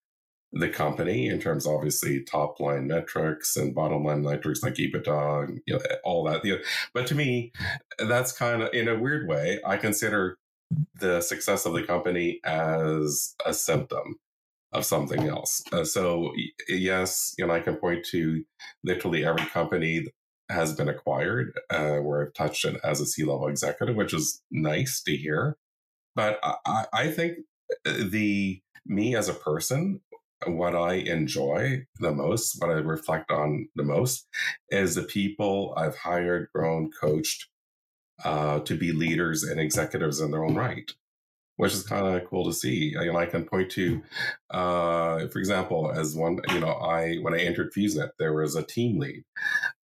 the 0.52 0.68
company 0.68 1.26
in 1.26 1.40
terms 1.40 1.66
of 1.66 1.74
obviously 1.74 2.22
top 2.22 2.60
line 2.60 2.86
metrics 2.86 3.56
and 3.56 3.74
bottom 3.74 4.04
line 4.04 4.22
metrics 4.22 4.62
like 4.62 4.74
EBITDA 4.74 5.44
and 5.48 5.60
you 5.66 5.74
know, 5.74 5.80
all 6.04 6.22
that. 6.24 6.44
You 6.44 6.56
know, 6.56 6.62
but 6.92 7.06
to 7.08 7.14
me, 7.14 7.52
that's 7.98 8.30
kind 8.30 8.62
of 8.62 8.72
in 8.72 8.86
a 8.86 8.98
weird 8.98 9.26
way, 9.28 9.60
I 9.66 9.76
consider 9.76 10.38
the 11.00 11.20
success 11.20 11.66
of 11.66 11.72
the 11.72 11.82
company 11.82 12.40
as 12.44 13.34
a 13.44 13.52
symptom 13.54 14.16
of 14.74 14.84
something 14.84 15.28
else. 15.28 15.62
Uh, 15.72 15.84
so 15.84 16.32
yes, 16.68 17.34
you 17.38 17.46
know, 17.46 17.54
I 17.54 17.60
can 17.60 17.76
point 17.76 18.04
to 18.06 18.44
literally 18.82 19.24
every 19.24 19.46
company 19.46 20.00
that 20.00 20.12
has 20.50 20.74
been 20.74 20.88
acquired 20.88 21.58
uh, 21.70 21.96
where 21.98 22.26
I've 22.26 22.34
touched 22.34 22.64
it 22.64 22.78
as 22.84 23.00
a 23.00 23.06
C-level 23.06 23.48
executive, 23.48 23.96
which 23.96 24.12
is 24.12 24.42
nice 24.50 25.02
to 25.04 25.16
hear. 25.16 25.56
But 26.14 26.38
I, 26.42 26.84
I 26.92 27.10
think 27.10 27.38
uh, 27.86 27.92
the 28.08 28.60
me 28.84 29.16
as 29.16 29.28
a 29.28 29.34
person, 29.34 30.00
what 30.46 30.74
I 30.74 30.94
enjoy 30.94 31.86
the 32.00 32.12
most, 32.12 32.60
what 32.60 32.70
I 32.70 32.74
reflect 32.74 33.30
on 33.30 33.68
the 33.74 33.84
most, 33.84 34.26
is 34.68 34.94
the 34.94 35.02
people 35.02 35.72
I've 35.76 35.96
hired, 35.96 36.48
grown, 36.52 36.90
coached 36.90 37.48
uh, 38.22 38.60
to 38.60 38.76
be 38.76 38.92
leaders 38.92 39.42
and 39.42 39.58
executives 39.58 40.20
in 40.20 40.30
their 40.30 40.44
own 40.44 40.54
right 40.54 40.92
which 41.56 41.72
is 41.72 41.82
kind 41.84 42.06
of 42.06 42.28
cool 42.28 42.44
to 42.44 42.52
see. 42.52 42.94
You 43.00 43.12
know, 43.12 43.18
I 43.18 43.26
can 43.26 43.44
point 43.44 43.70
to, 43.72 44.02
uh, 44.50 45.26
for 45.28 45.38
example, 45.38 45.92
as 45.94 46.14
one, 46.14 46.40
you 46.52 46.60
know, 46.60 46.72
I 46.72 47.16
when 47.16 47.34
I 47.34 47.40
entered 47.40 47.72
FuseNet, 47.72 48.10
there 48.18 48.34
was 48.34 48.56
a 48.56 48.62
team 48.62 48.98
lead 48.98 49.24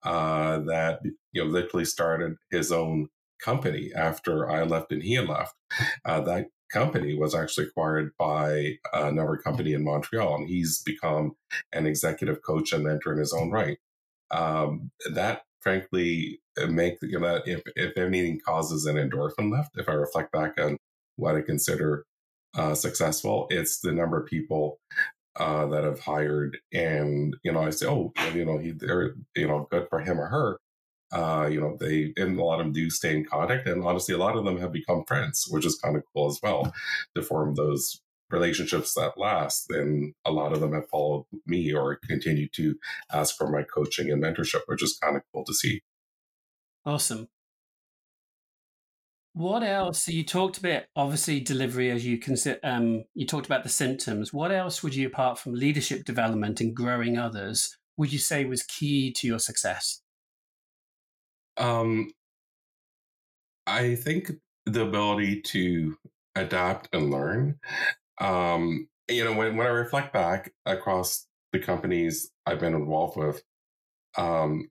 uh, 0.02 0.58
that 0.60 1.00
you 1.32 1.44
know 1.44 1.50
literally 1.50 1.84
started 1.84 2.36
his 2.50 2.72
own 2.72 3.08
company 3.42 3.90
after 3.94 4.50
I 4.50 4.64
left 4.64 4.92
and 4.92 5.02
he 5.02 5.14
had 5.14 5.28
left. 5.28 5.54
Uh, 6.04 6.20
that 6.22 6.48
company 6.72 7.14
was 7.16 7.34
actually 7.34 7.66
acquired 7.66 8.12
by 8.18 8.74
another 8.92 9.36
company 9.36 9.72
in 9.72 9.84
Montreal, 9.84 10.36
and 10.36 10.48
he's 10.48 10.82
become 10.82 11.32
an 11.72 11.86
executive 11.86 12.42
coach 12.42 12.72
and 12.72 12.84
mentor 12.84 13.12
in 13.12 13.18
his 13.18 13.32
own 13.32 13.50
right. 13.50 13.78
Um, 14.30 14.90
that 15.12 15.42
frankly 15.60 16.40
make 16.68 16.96
you 17.02 17.18
know 17.18 17.40
if 17.46 17.62
if 17.76 17.96
anything 17.96 18.40
causes 18.46 18.86
an 18.86 18.96
endorphin 18.96 19.50
lift 19.50 19.70
if 19.76 19.88
i 19.88 19.92
reflect 19.92 20.32
back 20.32 20.58
on 20.58 20.76
what 21.20 21.36
I 21.36 21.42
consider 21.42 22.04
uh, 22.54 22.74
successful. 22.74 23.46
It's 23.50 23.80
the 23.80 23.92
number 23.92 24.20
of 24.20 24.26
people 24.26 24.80
uh, 25.36 25.66
that 25.66 25.84
have 25.84 26.00
hired, 26.00 26.58
and 26.72 27.36
you 27.44 27.52
know, 27.52 27.62
I 27.62 27.70
say, 27.70 27.86
oh, 27.86 28.12
you 28.34 28.44
know, 28.44 28.58
he, 28.58 28.72
they're, 28.72 29.14
you 29.36 29.46
know, 29.46 29.68
good 29.70 29.86
for 29.88 30.00
him 30.00 30.20
or 30.20 30.26
her. 30.26 30.58
Uh, 31.12 31.48
you 31.48 31.60
know, 31.60 31.76
they 31.78 32.12
and 32.16 32.38
a 32.38 32.44
lot 32.44 32.60
of 32.60 32.66
them 32.66 32.72
do 32.72 32.88
stay 32.90 33.16
in 33.16 33.24
contact, 33.24 33.68
and 33.68 33.84
honestly, 33.84 34.14
a 34.14 34.18
lot 34.18 34.36
of 34.36 34.44
them 34.44 34.58
have 34.58 34.72
become 34.72 35.04
friends, 35.06 35.46
which 35.50 35.66
is 35.66 35.78
kind 35.78 35.96
of 35.96 36.02
cool 36.14 36.28
as 36.28 36.40
well 36.42 36.72
to 37.14 37.22
form 37.22 37.54
those 37.54 38.00
relationships 38.30 38.94
that 38.94 39.18
last. 39.18 39.70
And 39.70 40.14
a 40.24 40.30
lot 40.30 40.52
of 40.52 40.60
them 40.60 40.72
have 40.72 40.88
followed 40.88 41.26
me 41.46 41.72
or 41.72 41.98
continue 42.08 42.48
to 42.50 42.76
ask 43.12 43.36
for 43.36 43.50
my 43.50 43.62
coaching 43.62 44.10
and 44.10 44.22
mentorship, 44.22 44.62
which 44.66 44.82
is 44.82 44.98
kind 45.02 45.16
of 45.16 45.22
cool 45.32 45.44
to 45.44 45.54
see. 45.54 45.82
Awesome. 46.84 47.28
What 49.32 49.62
else? 49.62 50.04
So 50.04 50.12
you 50.12 50.24
talked 50.24 50.58
about 50.58 50.84
obviously 50.96 51.40
delivery 51.40 51.90
as 51.90 52.04
you 52.04 52.18
consider. 52.18 52.58
Um, 52.64 53.04
you 53.14 53.26
talked 53.26 53.46
about 53.46 53.62
the 53.62 53.68
symptoms. 53.68 54.32
What 54.32 54.50
else 54.50 54.82
would 54.82 54.94
you, 54.94 55.06
apart 55.06 55.38
from 55.38 55.54
leadership 55.54 56.04
development 56.04 56.60
and 56.60 56.74
growing 56.74 57.16
others, 57.16 57.76
would 57.96 58.12
you 58.12 58.18
say 58.18 58.44
was 58.44 58.62
key 58.64 59.12
to 59.12 59.26
your 59.26 59.38
success? 59.38 60.02
Um, 61.56 62.10
I 63.66 63.94
think 63.94 64.32
the 64.66 64.82
ability 64.82 65.42
to 65.42 65.96
adapt 66.34 66.88
and 66.92 67.10
learn. 67.10 67.58
Um, 68.20 68.88
you 69.08 69.24
know, 69.24 69.32
when 69.32 69.56
when 69.56 69.66
I 69.66 69.70
reflect 69.70 70.12
back 70.12 70.52
across 70.66 71.26
the 71.52 71.58
companies 71.58 72.30
I've 72.46 72.60
been 72.60 72.74
involved 72.74 73.16
with, 73.16 73.42
um, 74.16 74.68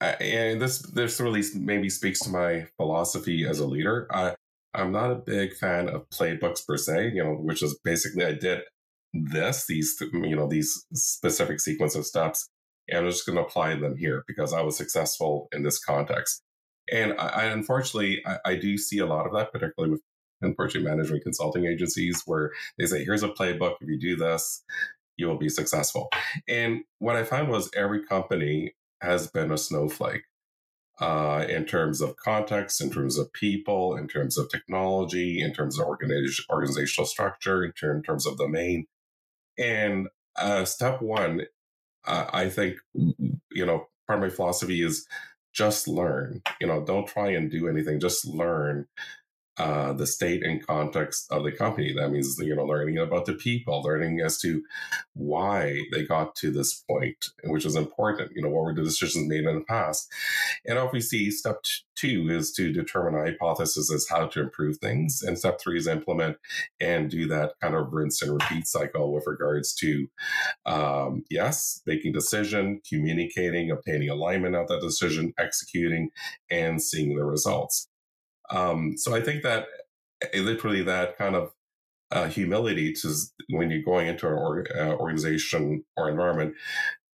and 0.00 0.60
this 0.60 0.78
this 0.92 1.20
really 1.20 1.42
maybe 1.54 1.90
speaks 1.90 2.20
to 2.20 2.30
my 2.30 2.66
philosophy 2.76 3.46
as 3.46 3.58
a 3.58 3.66
leader. 3.66 4.06
I 4.10 4.34
I'm 4.74 4.92
not 4.92 5.10
a 5.10 5.16
big 5.16 5.54
fan 5.54 5.88
of 5.88 6.08
playbooks 6.10 6.66
per 6.66 6.76
se, 6.76 7.12
you 7.14 7.24
know, 7.24 7.32
which 7.32 7.62
is 7.62 7.78
basically 7.84 8.24
I 8.24 8.32
did 8.32 8.62
this 9.12 9.66
these 9.66 9.96
you 10.12 10.36
know 10.36 10.46
these 10.46 10.86
specific 10.92 11.60
sequence 11.60 11.94
of 11.94 12.06
steps, 12.06 12.48
and 12.88 12.98
I'm 12.98 13.10
just 13.10 13.26
going 13.26 13.36
to 13.36 13.42
apply 13.42 13.74
them 13.76 13.96
here 13.96 14.24
because 14.26 14.52
I 14.52 14.62
was 14.62 14.76
successful 14.76 15.48
in 15.52 15.62
this 15.62 15.82
context. 15.82 16.42
And 16.92 17.14
I, 17.18 17.26
I 17.26 17.44
unfortunately 17.46 18.22
I, 18.26 18.38
I 18.44 18.54
do 18.56 18.78
see 18.78 18.98
a 18.98 19.06
lot 19.06 19.26
of 19.26 19.32
that, 19.32 19.52
particularly 19.52 19.92
with 19.92 20.02
unfortunately 20.42 20.88
management 20.88 21.24
consulting 21.24 21.66
agencies, 21.66 22.22
where 22.26 22.52
they 22.78 22.86
say, 22.86 23.04
"Here's 23.04 23.22
a 23.22 23.28
playbook. 23.28 23.76
If 23.80 23.88
you 23.88 23.98
do 23.98 24.16
this, 24.16 24.62
you 25.16 25.26
will 25.26 25.38
be 25.38 25.48
successful." 25.48 26.10
And 26.46 26.82
what 26.98 27.16
I 27.16 27.24
found 27.24 27.48
was 27.50 27.70
every 27.74 28.04
company 28.04 28.74
has 29.00 29.28
been 29.28 29.50
a 29.50 29.58
snowflake 29.58 30.22
uh, 31.00 31.44
in 31.48 31.64
terms 31.64 32.00
of 32.00 32.16
context, 32.16 32.80
in 32.80 32.90
terms 32.90 33.18
of 33.18 33.32
people, 33.32 33.96
in 33.96 34.08
terms 34.08 34.36
of 34.36 34.48
technology, 34.50 35.40
in 35.40 35.52
terms 35.52 35.78
of 35.78 35.86
organiz- 35.86 36.40
organizational 36.50 37.06
structure, 37.06 37.64
in, 37.64 37.72
ter- 37.72 37.94
in, 37.94 38.02
terms 38.02 38.26
of 38.26 38.36
domain. 38.36 38.86
And 39.58 40.08
uh, 40.36 40.64
step 40.64 41.00
one, 41.00 41.42
uh, 42.06 42.26
I 42.32 42.48
think, 42.48 42.76
you 42.94 43.66
know, 43.66 43.86
part 44.06 44.18
of 44.18 44.22
my 44.22 44.34
philosophy 44.34 44.82
is 44.82 45.06
just 45.52 45.88
learn. 45.88 46.42
You 46.60 46.66
know, 46.66 46.84
don't 46.84 47.06
try 47.06 47.30
and 47.30 47.50
do 47.50 47.68
anything, 47.68 48.00
just 48.00 48.26
learn 48.26 48.86
uh, 49.58 49.92
the 49.92 50.06
state 50.06 50.44
and 50.44 50.64
context 50.66 51.26
of 51.30 51.44
the 51.44 51.52
company. 51.52 51.92
That 51.92 52.10
means 52.10 52.38
you 52.38 52.54
know 52.54 52.64
learning 52.64 52.98
about 52.98 53.26
the 53.26 53.34
people, 53.34 53.82
learning 53.82 54.20
as 54.20 54.38
to 54.40 54.62
why 55.14 55.80
they 55.92 56.04
got 56.04 56.36
to 56.36 56.50
this 56.50 56.74
point, 56.74 57.26
which 57.44 57.66
is 57.66 57.76
important. 57.76 58.32
You 58.34 58.42
know 58.42 58.50
what 58.50 58.64
were 58.64 58.74
the 58.74 58.82
decisions 58.82 59.28
made 59.28 59.44
in 59.44 59.54
the 59.54 59.64
past, 59.64 60.10
and 60.66 60.78
obviously 60.78 61.30
step 61.30 61.62
two 61.96 62.28
is 62.30 62.52
to 62.52 62.72
determine 62.72 63.14
a 63.14 63.30
hypothesis 63.30 63.92
as 63.92 64.08
how 64.08 64.26
to 64.26 64.40
improve 64.40 64.78
things, 64.78 65.22
and 65.22 65.38
step 65.38 65.60
three 65.60 65.78
is 65.78 65.86
implement 65.86 66.36
and 66.80 67.10
do 67.10 67.26
that 67.26 67.54
kind 67.60 67.74
of 67.74 67.92
rinse 67.92 68.22
and 68.22 68.32
repeat 68.32 68.66
cycle 68.66 69.12
with 69.12 69.24
regards 69.26 69.74
to 69.74 70.08
um, 70.66 71.24
yes, 71.30 71.82
making 71.86 72.12
decision, 72.12 72.80
communicating, 72.88 73.70
obtaining 73.70 74.10
alignment 74.10 74.54
of 74.54 74.68
that 74.68 74.80
decision, 74.80 75.34
executing, 75.38 76.10
and 76.50 76.82
seeing 76.82 77.16
the 77.16 77.24
results. 77.24 77.87
Um, 78.50 78.96
so 78.96 79.14
I 79.14 79.20
think 79.20 79.42
that 79.42 79.66
eh, 80.22 80.40
literally 80.40 80.82
that 80.82 81.18
kind 81.18 81.34
of 81.34 81.52
uh, 82.10 82.26
humility 82.28 82.92
to 82.92 83.14
when 83.50 83.70
you're 83.70 83.82
going 83.82 84.08
into 84.08 84.28
an 84.28 84.66
uh, 84.78 84.94
organization 84.94 85.84
or 85.96 86.08
environment 86.08 86.54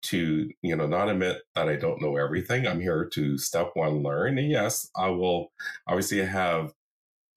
to 0.03 0.51
you 0.62 0.77
know 0.77 0.87
not 0.87 1.09
admit 1.09 1.38
that 1.55 1.68
I 1.68 1.77
don't 1.77 2.01
know 2.01 2.16
everything. 2.16 2.66
I'm 2.66 2.81
here 2.81 3.09
to 3.14 3.38
step 3.38 3.70
one 3.75 4.03
learn, 4.03 4.38
and 4.38 4.51
yes, 4.51 4.88
I 4.97 5.09
will 5.09 5.53
obviously 5.88 6.25
have 6.25 6.73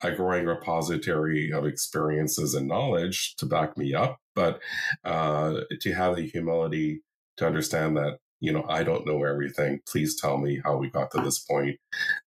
a 0.02 0.12
growing 0.12 0.46
repository 0.46 1.50
of 1.52 1.66
experiences 1.66 2.54
and 2.54 2.68
knowledge 2.68 3.34
to 3.36 3.46
back 3.46 3.76
me 3.76 3.94
up, 3.94 4.20
but 4.34 4.60
uh, 5.04 5.54
to 5.80 5.92
have 5.92 6.16
the 6.16 6.26
humility 6.26 7.02
to 7.36 7.46
understand 7.46 7.96
that 7.96 8.18
you 8.40 8.52
know 8.52 8.64
I 8.68 8.82
don't 8.82 9.06
know 9.06 9.24
everything. 9.24 9.80
Please 9.86 10.20
tell 10.20 10.38
me 10.38 10.60
how 10.64 10.76
we 10.76 10.90
got 10.90 11.10
to 11.12 11.20
this 11.20 11.38
point, 11.38 11.78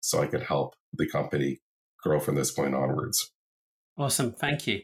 so 0.02 0.22
I 0.22 0.28
can 0.28 0.42
help 0.42 0.76
the 0.94 1.08
company 1.08 1.60
grow 2.02 2.20
from 2.20 2.36
this 2.36 2.52
point 2.52 2.76
onwards. 2.76 3.32
Awesome, 3.98 4.34
thank 4.34 4.68
you. 4.68 4.82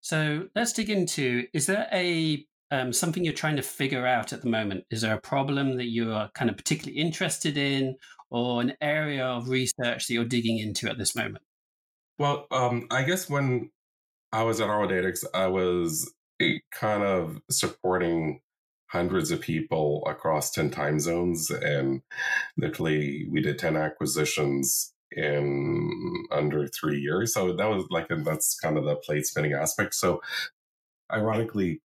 So 0.00 0.48
let's 0.54 0.72
dig 0.72 0.90
into: 0.90 1.46
is 1.52 1.66
there 1.66 1.88
a 1.92 2.46
um, 2.70 2.92
something 2.92 3.24
you're 3.24 3.34
trying 3.34 3.56
to 3.56 3.62
figure 3.62 4.06
out 4.06 4.32
at 4.32 4.42
the 4.42 4.48
moment? 4.48 4.84
Is 4.90 5.02
there 5.02 5.14
a 5.14 5.20
problem 5.20 5.76
that 5.76 5.88
you 5.88 6.12
are 6.12 6.30
kind 6.34 6.50
of 6.50 6.56
particularly 6.56 6.98
interested 6.98 7.56
in, 7.56 7.96
or 8.30 8.60
an 8.60 8.74
area 8.80 9.24
of 9.24 9.48
research 9.48 10.06
that 10.06 10.12
you're 10.12 10.24
digging 10.24 10.58
into 10.58 10.88
at 10.90 10.98
this 10.98 11.14
moment? 11.14 11.44
Well, 12.18 12.46
um, 12.50 12.86
I 12.90 13.02
guess 13.02 13.28
when 13.28 13.70
I 14.32 14.42
was 14.42 14.60
at 14.60 14.68
Arrodatics, 14.68 15.24
I 15.34 15.46
was 15.46 16.12
eh, 16.40 16.58
kind 16.72 17.02
of 17.02 17.40
supporting 17.50 18.40
hundreds 18.94 19.32
of 19.32 19.40
people 19.40 20.04
across 20.06 20.52
10 20.52 20.70
time 20.70 21.00
zones. 21.00 21.50
And 21.50 22.02
literally, 22.56 23.26
we 23.28 23.42
did 23.42 23.58
10 23.58 23.76
acquisitions 23.76 24.94
in 25.10 26.24
under 26.30 26.68
three 26.68 27.00
years. 27.00 27.34
So 27.34 27.52
that 27.56 27.68
was 27.68 27.84
like, 27.90 28.08
a, 28.10 28.16
that's 28.16 28.56
kind 28.60 28.78
of 28.78 28.84
the 28.84 28.94
plate 28.94 29.26
spinning 29.26 29.52
aspect. 29.52 29.94
So 29.94 30.22
ironically, 31.12 31.82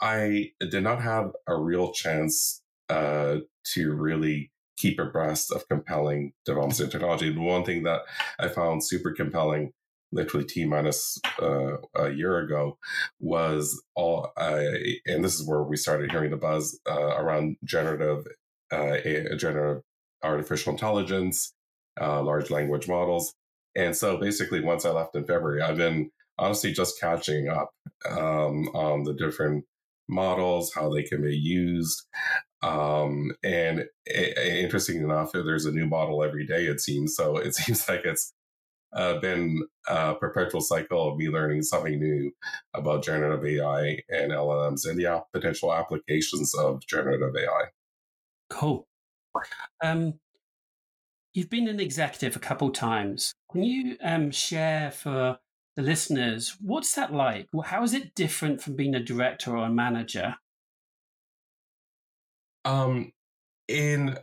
I 0.00 0.52
did 0.58 0.82
not 0.82 1.02
have 1.02 1.32
a 1.46 1.56
real 1.56 1.92
chance 1.92 2.62
uh, 2.88 3.36
to 3.74 3.92
really 3.92 4.50
keep 4.78 4.98
abreast 4.98 5.52
of 5.52 5.68
compelling 5.68 6.32
developments 6.46 6.80
in 6.80 6.88
technology. 6.88 7.30
The 7.30 7.40
one 7.40 7.64
thing 7.64 7.82
that 7.82 8.00
I 8.40 8.48
found 8.48 8.82
super 8.82 9.12
compelling, 9.12 9.74
literally 10.12 10.46
T 10.46 10.64
minus 10.64 11.18
uh, 11.40 11.78
a 11.96 12.10
year 12.10 12.38
ago, 12.38 12.78
was 13.18 13.82
all, 13.94 14.32
uh, 14.36 14.62
and 15.06 15.24
this 15.24 15.34
is 15.38 15.46
where 15.46 15.62
we 15.62 15.76
started 15.76 16.10
hearing 16.10 16.30
the 16.30 16.36
buzz 16.36 16.78
uh, 16.88 17.16
around 17.16 17.56
generative, 17.64 18.26
uh, 18.70 18.98
generative 19.36 19.82
artificial 20.22 20.72
intelligence, 20.72 21.54
uh, 22.00 22.22
large 22.22 22.50
language 22.50 22.88
models. 22.88 23.34
And 23.74 23.96
so 23.96 24.18
basically, 24.18 24.60
once 24.60 24.84
I 24.84 24.90
left 24.90 25.16
in 25.16 25.24
February, 25.24 25.62
I've 25.62 25.78
been 25.78 26.10
honestly 26.38 26.72
just 26.72 27.00
catching 27.00 27.48
up 27.48 27.70
um, 28.08 28.68
on 28.74 29.04
the 29.04 29.14
different 29.14 29.64
models, 30.08 30.72
how 30.74 30.92
they 30.92 31.02
can 31.02 31.22
be 31.22 31.36
used. 31.36 32.02
Um, 32.62 33.32
and 33.42 33.86
interesting 34.06 35.02
enough, 35.02 35.32
there's 35.32 35.66
a 35.66 35.72
new 35.72 35.86
model 35.86 36.22
every 36.22 36.46
day, 36.46 36.66
it 36.66 36.80
seems. 36.80 37.16
So 37.16 37.36
it 37.36 37.54
seems 37.54 37.88
like 37.88 38.02
it's 38.04 38.32
uh, 38.94 39.18
been 39.20 39.62
a 39.88 40.14
perpetual 40.14 40.60
cycle 40.60 41.10
of 41.10 41.18
me 41.18 41.28
learning 41.28 41.62
something 41.62 41.98
new 41.98 42.30
about 42.74 43.04
generative 43.04 43.44
AI 43.44 44.00
and 44.08 44.32
LLMs 44.32 44.86
and 44.88 44.98
the 44.98 45.22
potential 45.32 45.72
applications 45.72 46.54
of 46.54 46.86
generative 46.86 47.34
AI. 47.36 47.64
Cool. 48.50 48.86
Um, 49.82 50.14
you've 51.32 51.50
been 51.50 51.68
an 51.68 51.80
executive 51.80 52.36
a 52.36 52.40
couple 52.40 52.70
times. 52.70 53.34
Can 53.50 53.62
you 53.62 53.96
um, 54.02 54.30
share 54.30 54.90
for 54.90 55.38
the 55.74 55.82
listeners 55.82 56.56
what's 56.60 56.94
that 56.94 57.14
like? 57.14 57.48
How 57.64 57.82
is 57.82 57.94
it 57.94 58.14
different 58.14 58.60
from 58.60 58.76
being 58.76 58.94
a 58.94 59.00
director 59.00 59.56
or 59.56 59.66
a 59.66 59.70
manager? 59.70 60.36
Um, 62.64 63.12
in 63.68 64.18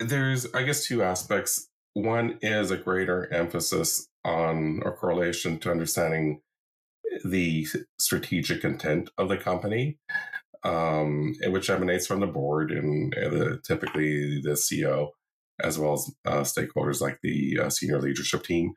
there's 0.00 0.52
I 0.54 0.62
guess 0.62 0.86
two 0.86 1.02
aspects. 1.02 1.68
One 1.92 2.38
is 2.42 2.70
a 2.70 2.76
greater 2.76 3.32
emphasis 3.32 4.08
on 4.24 4.82
a 4.84 4.90
correlation 4.90 5.58
to 5.58 5.70
understanding 5.70 6.40
the 7.24 7.66
strategic 7.98 8.64
intent 8.64 9.10
of 9.18 9.28
the 9.28 9.36
company, 9.36 9.98
um, 10.64 11.34
which 11.46 11.70
emanates 11.70 12.06
from 12.06 12.20
the 12.20 12.26
board 12.26 12.72
and, 12.72 13.12
the, 13.12 13.60
typically 13.64 14.40
the 14.40 14.50
CEO, 14.50 15.10
as 15.60 15.78
well 15.78 15.94
as 15.94 16.10
uh, 16.26 16.40
stakeholders 16.40 17.00
like 17.00 17.18
the 17.22 17.58
uh, 17.60 17.70
senior 17.70 18.00
leadership 18.00 18.42
team. 18.42 18.72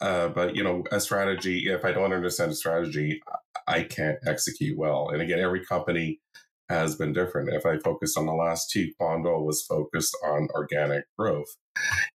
Uh, 0.00 0.28
but 0.28 0.56
you 0.56 0.64
know, 0.64 0.82
a 0.90 1.00
strategy. 1.00 1.70
If 1.70 1.84
I 1.84 1.92
don't 1.92 2.12
understand 2.12 2.50
a 2.50 2.54
strategy, 2.54 3.22
I 3.66 3.84
can't 3.84 4.18
execute 4.26 4.76
well. 4.76 5.08
And 5.10 5.22
again, 5.22 5.38
every 5.38 5.64
company 5.64 6.20
has 6.68 6.96
been 6.96 7.12
different. 7.12 7.52
If 7.52 7.66
I 7.66 7.78
focused 7.78 8.16
on 8.16 8.26
the 8.26 8.32
last 8.32 8.70
two, 8.70 8.90
Quandl 9.00 9.44
was 9.44 9.62
focused 9.62 10.16
on 10.24 10.48
organic 10.54 11.04
growth. 11.18 11.56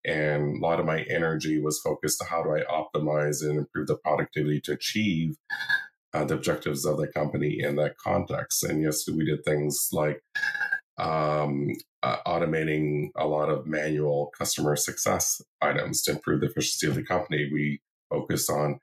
And 0.04 0.56
a 0.56 0.60
lot 0.66 0.80
of 0.80 0.86
my 0.86 1.02
energy 1.02 1.60
was 1.60 1.80
focused 1.80 2.22
on 2.22 2.28
how 2.28 2.42
do 2.42 2.50
I 2.50 2.62
optimize 2.62 3.42
and 3.42 3.58
improve 3.58 3.88
the 3.88 3.96
productivity 3.96 4.60
to 4.62 4.72
achieve 4.72 5.36
uh, 6.14 6.24
the 6.24 6.34
objectives 6.34 6.86
of 6.86 6.96
the 6.96 7.08
company 7.08 7.58
in 7.60 7.76
that 7.76 7.96
context. 7.98 8.64
And 8.64 8.82
yes, 8.82 9.08
we 9.08 9.24
did 9.24 9.44
things 9.44 9.88
like 9.92 10.22
um, 10.98 11.68
uh, 12.02 12.18
automating 12.26 13.08
a 13.16 13.26
lot 13.26 13.50
of 13.50 13.66
manual 13.66 14.32
customer 14.38 14.76
success 14.76 15.40
items 15.60 16.02
to 16.02 16.12
improve 16.12 16.40
the 16.40 16.46
efficiency 16.46 16.86
of 16.86 16.94
the 16.94 17.04
company. 17.04 17.48
We 17.52 17.80
focused 18.10 18.50
on 18.50 18.80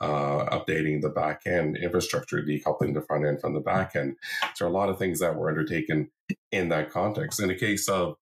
uh, 0.00 0.46
updating 0.56 1.00
the 1.00 1.08
back 1.08 1.42
end 1.46 1.76
infrastructure, 1.76 2.42
decoupling 2.42 2.94
the 2.94 3.02
front 3.02 3.26
end 3.26 3.40
from 3.40 3.54
the 3.54 3.60
back 3.60 3.96
end. 3.96 4.16
So 4.54 4.66
a 4.66 4.70
lot 4.70 4.88
of 4.88 4.98
things 4.98 5.20
that 5.20 5.36
were 5.36 5.48
undertaken 5.48 6.10
in 6.52 6.68
that 6.70 6.90
context. 6.90 7.40
In 7.40 7.48
the 7.48 7.54
case 7.54 7.88
of 7.88 8.16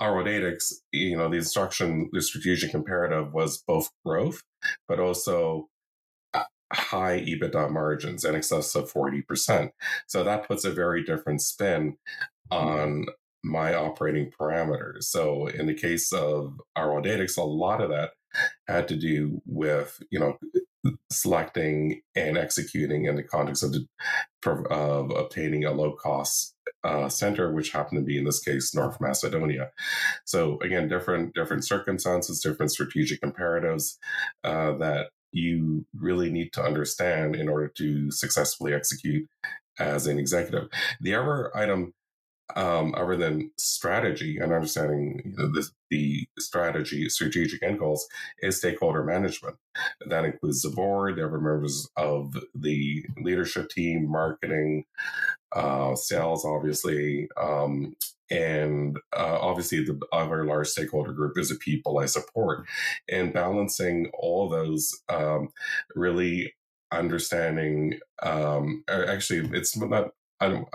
Aerodatix, 0.00 0.72
you 0.92 1.16
know, 1.16 1.28
the 1.28 1.36
instruction, 1.36 2.08
the 2.12 2.22
strategic 2.22 2.74
imperative 2.74 3.32
was 3.32 3.62
both 3.66 3.90
growth, 4.04 4.42
but 4.88 4.98
also 4.98 5.68
uh, 6.34 6.44
high 6.72 7.20
EBITDA 7.20 7.70
margins 7.70 8.24
in 8.24 8.34
excess 8.34 8.74
of 8.74 8.92
40%. 8.92 9.70
So 10.06 10.24
that 10.24 10.46
puts 10.46 10.64
a 10.64 10.72
very 10.72 11.04
different 11.04 11.42
spin 11.42 11.96
on 12.50 13.06
my 13.44 13.74
operating 13.74 14.30
parameters. 14.30 15.04
So 15.04 15.46
in 15.46 15.66
the 15.66 15.74
case 15.74 16.12
of 16.12 16.60
Aerodatix, 16.76 17.36
a 17.36 17.42
lot 17.42 17.80
of 17.80 17.90
that 17.90 18.12
had 18.68 18.88
to 18.88 18.96
do 18.96 19.42
with 19.46 20.02
you 20.10 20.18
know 20.18 20.38
selecting 21.10 22.00
and 22.14 22.36
executing 22.36 23.04
in 23.04 23.16
the 23.16 23.22
context 23.22 23.62
of, 23.62 23.72
the, 23.72 23.86
of 24.70 25.10
obtaining 25.10 25.64
a 25.64 25.70
low 25.70 25.92
cost 25.92 26.54
uh, 26.84 27.08
center, 27.08 27.52
which 27.52 27.70
happened 27.70 28.00
to 28.00 28.04
be 28.04 28.18
in 28.18 28.24
this 28.24 28.40
case 28.40 28.74
North 28.74 29.00
Macedonia. 29.00 29.70
So 30.24 30.58
again, 30.60 30.88
different 30.88 31.34
different 31.34 31.64
circumstances, 31.64 32.40
different 32.40 32.72
strategic 32.72 33.22
imperatives 33.22 33.98
uh, 34.44 34.72
that 34.78 35.10
you 35.30 35.86
really 35.94 36.30
need 36.30 36.52
to 36.52 36.62
understand 36.62 37.36
in 37.36 37.48
order 37.48 37.68
to 37.68 38.10
successfully 38.10 38.74
execute 38.74 39.28
as 39.78 40.06
an 40.06 40.18
executive. 40.18 40.68
The 41.00 41.14
other 41.14 41.56
item 41.56 41.94
um, 42.56 42.94
other 42.96 43.16
than 43.16 43.50
strategy 43.58 44.38
and 44.38 44.52
understanding 44.52 45.34
the, 45.36 45.68
the 45.90 46.26
strategy, 46.38 47.08
strategic 47.08 47.62
end 47.62 47.78
goals, 47.78 48.06
is 48.40 48.58
stakeholder 48.58 49.04
management. 49.04 49.56
That 50.06 50.24
includes 50.24 50.62
the 50.62 50.70
board, 50.70 51.18
other 51.18 51.30
members 51.30 51.88
of 51.96 52.36
the 52.54 53.04
leadership 53.18 53.70
team, 53.70 54.10
marketing, 54.10 54.84
uh, 55.54 55.94
sales, 55.94 56.44
obviously, 56.44 57.28
um, 57.40 57.94
and 58.30 58.98
uh, 59.14 59.38
obviously 59.40 59.84
the 59.84 60.00
other 60.12 60.46
large 60.46 60.68
stakeholder 60.68 61.12
group 61.12 61.36
is 61.36 61.50
the 61.50 61.56
people 61.56 61.98
I 61.98 62.06
support. 62.06 62.66
And 63.10 63.32
balancing 63.32 64.10
all 64.18 64.48
those 64.48 65.02
um, 65.10 65.50
really 65.94 66.54
understanding, 66.90 67.98
um, 68.22 68.84
actually, 68.88 69.50
it's 69.56 69.76
not 69.76 70.12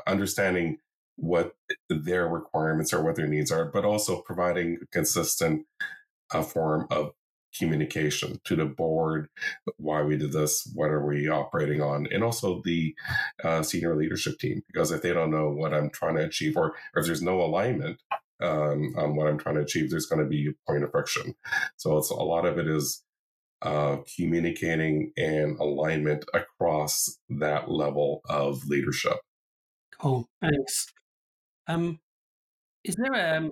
understanding 0.05 0.77
what 1.17 1.55
their 1.89 2.27
requirements 2.27 2.93
are, 2.93 3.03
what 3.03 3.15
their 3.15 3.27
needs 3.27 3.51
are, 3.51 3.65
but 3.65 3.85
also 3.85 4.21
providing 4.21 4.77
a 4.81 4.87
consistent 4.87 5.65
uh, 6.31 6.41
form 6.41 6.87
of 6.89 7.11
communication 7.57 8.39
to 8.43 8.55
the 8.55 8.65
board 8.65 9.29
why 9.77 10.03
we 10.03 10.15
did 10.17 10.31
this 10.31 10.69
what 10.75 10.91
are 10.91 11.03
we 11.03 11.27
operating 11.27 11.81
on 11.81 12.05
and 12.11 12.23
also 12.23 12.61
the 12.65 12.93
uh, 13.43 13.63
senior 13.63 13.95
leadership 13.95 14.37
team 14.37 14.61
because 14.67 14.91
if 14.91 15.01
they 15.01 15.13
don't 15.13 15.31
know 15.31 15.49
what 15.49 15.73
i'm 15.73 15.89
trying 15.89 16.15
to 16.15 16.23
achieve 16.23 16.55
or, 16.55 16.75
or 16.93 16.99
if 16.99 17.05
there's 17.05 17.21
no 17.21 17.41
alignment 17.41 17.99
um, 18.41 18.93
on 18.97 19.15
what 19.15 19.27
i'm 19.27 19.37
trying 19.37 19.55
to 19.55 19.61
achieve 19.61 19.89
there's 19.89 20.05
going 20.05 20.21
to 20.21 20.29
be 20.29 20.49
a 20.49 20.71
point 20.71 20.83
of 20.83 20.91
friction. 20.91 21.35
So 21.77 21.97
it's 21.97 22.09
a 22.09 22.15
lot 22.15 22.45
of 22.45 22.57
it 22.57 22.67
is 22.67 23.03
uh, 23.61 23.97
communicating 24.15 25.11
and 25.17 25.59
alignment 25.59 26.25
across 26.33 27.17
that 27.29 27.71
level 27.71 28.21
of 28.29 28.65
leadership. 28.67 29.17
Cool 29.99 30.27
thanks 30.41 30.87
um, 31.67 31.99
is 32.83 32.95
there 32.95 33.35
um, 33.35 33.51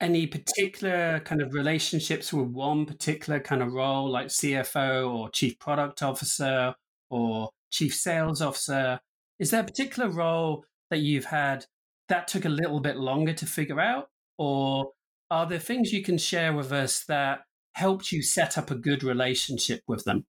any 0.00 0.26
particular 0.26 1.20
kind 1.20 1.42
of 1.42 1.54
relationships 1.54 2.32
with 2.32 2.48
one 2.48 2.86
particular 2.86 3.40
kind 3.40 3.62
of 3.62 3.72
role, 3.72 4.10
like 4.10 4.26
CFO 4.28 5.12
or 5.12 5.30
Chief 5.30 5.58
Product 5.58 6.02
Officer 6.02 6.74
or 7.10 7.50
Chief 7.70 7.94
Sales 7.94 8.42
Officer? 8.42 9.00
Is 9.38 9.50
there 9.50 9.60
a 9.60 9.64
particular 9.64 10.08
role 10.08 10.64
that 10.90 10.98
you've 10.98 11.26
had 11.26 11.66
that 12.08 12.28
took 12.28 12.44
a 12.44 12.50
little 12.50 12.80
bit 12.80 12.96
longer 12.96 13.32
to 13.34 13.46
figure 13.46 13.80
out? 13.80 14.10
Or 14.38 14.92
are 15.30 15.46
there 15.46 15.58
things 15.58 15.92
you 15.92 16.02
can 16.02 16.18
share 16.18 16.52
with 16.52 16.72
us 16.72 17.04
that 17.04 17.40
helped 17.72 18.12
you 18.12 18.22
set 18.22 18.56
up 18.56 18.70
a 18.70 18.76
good 18.76 19.02
relationship 19.02 19.82
with 19.86 20.04
them? 20.04 20.26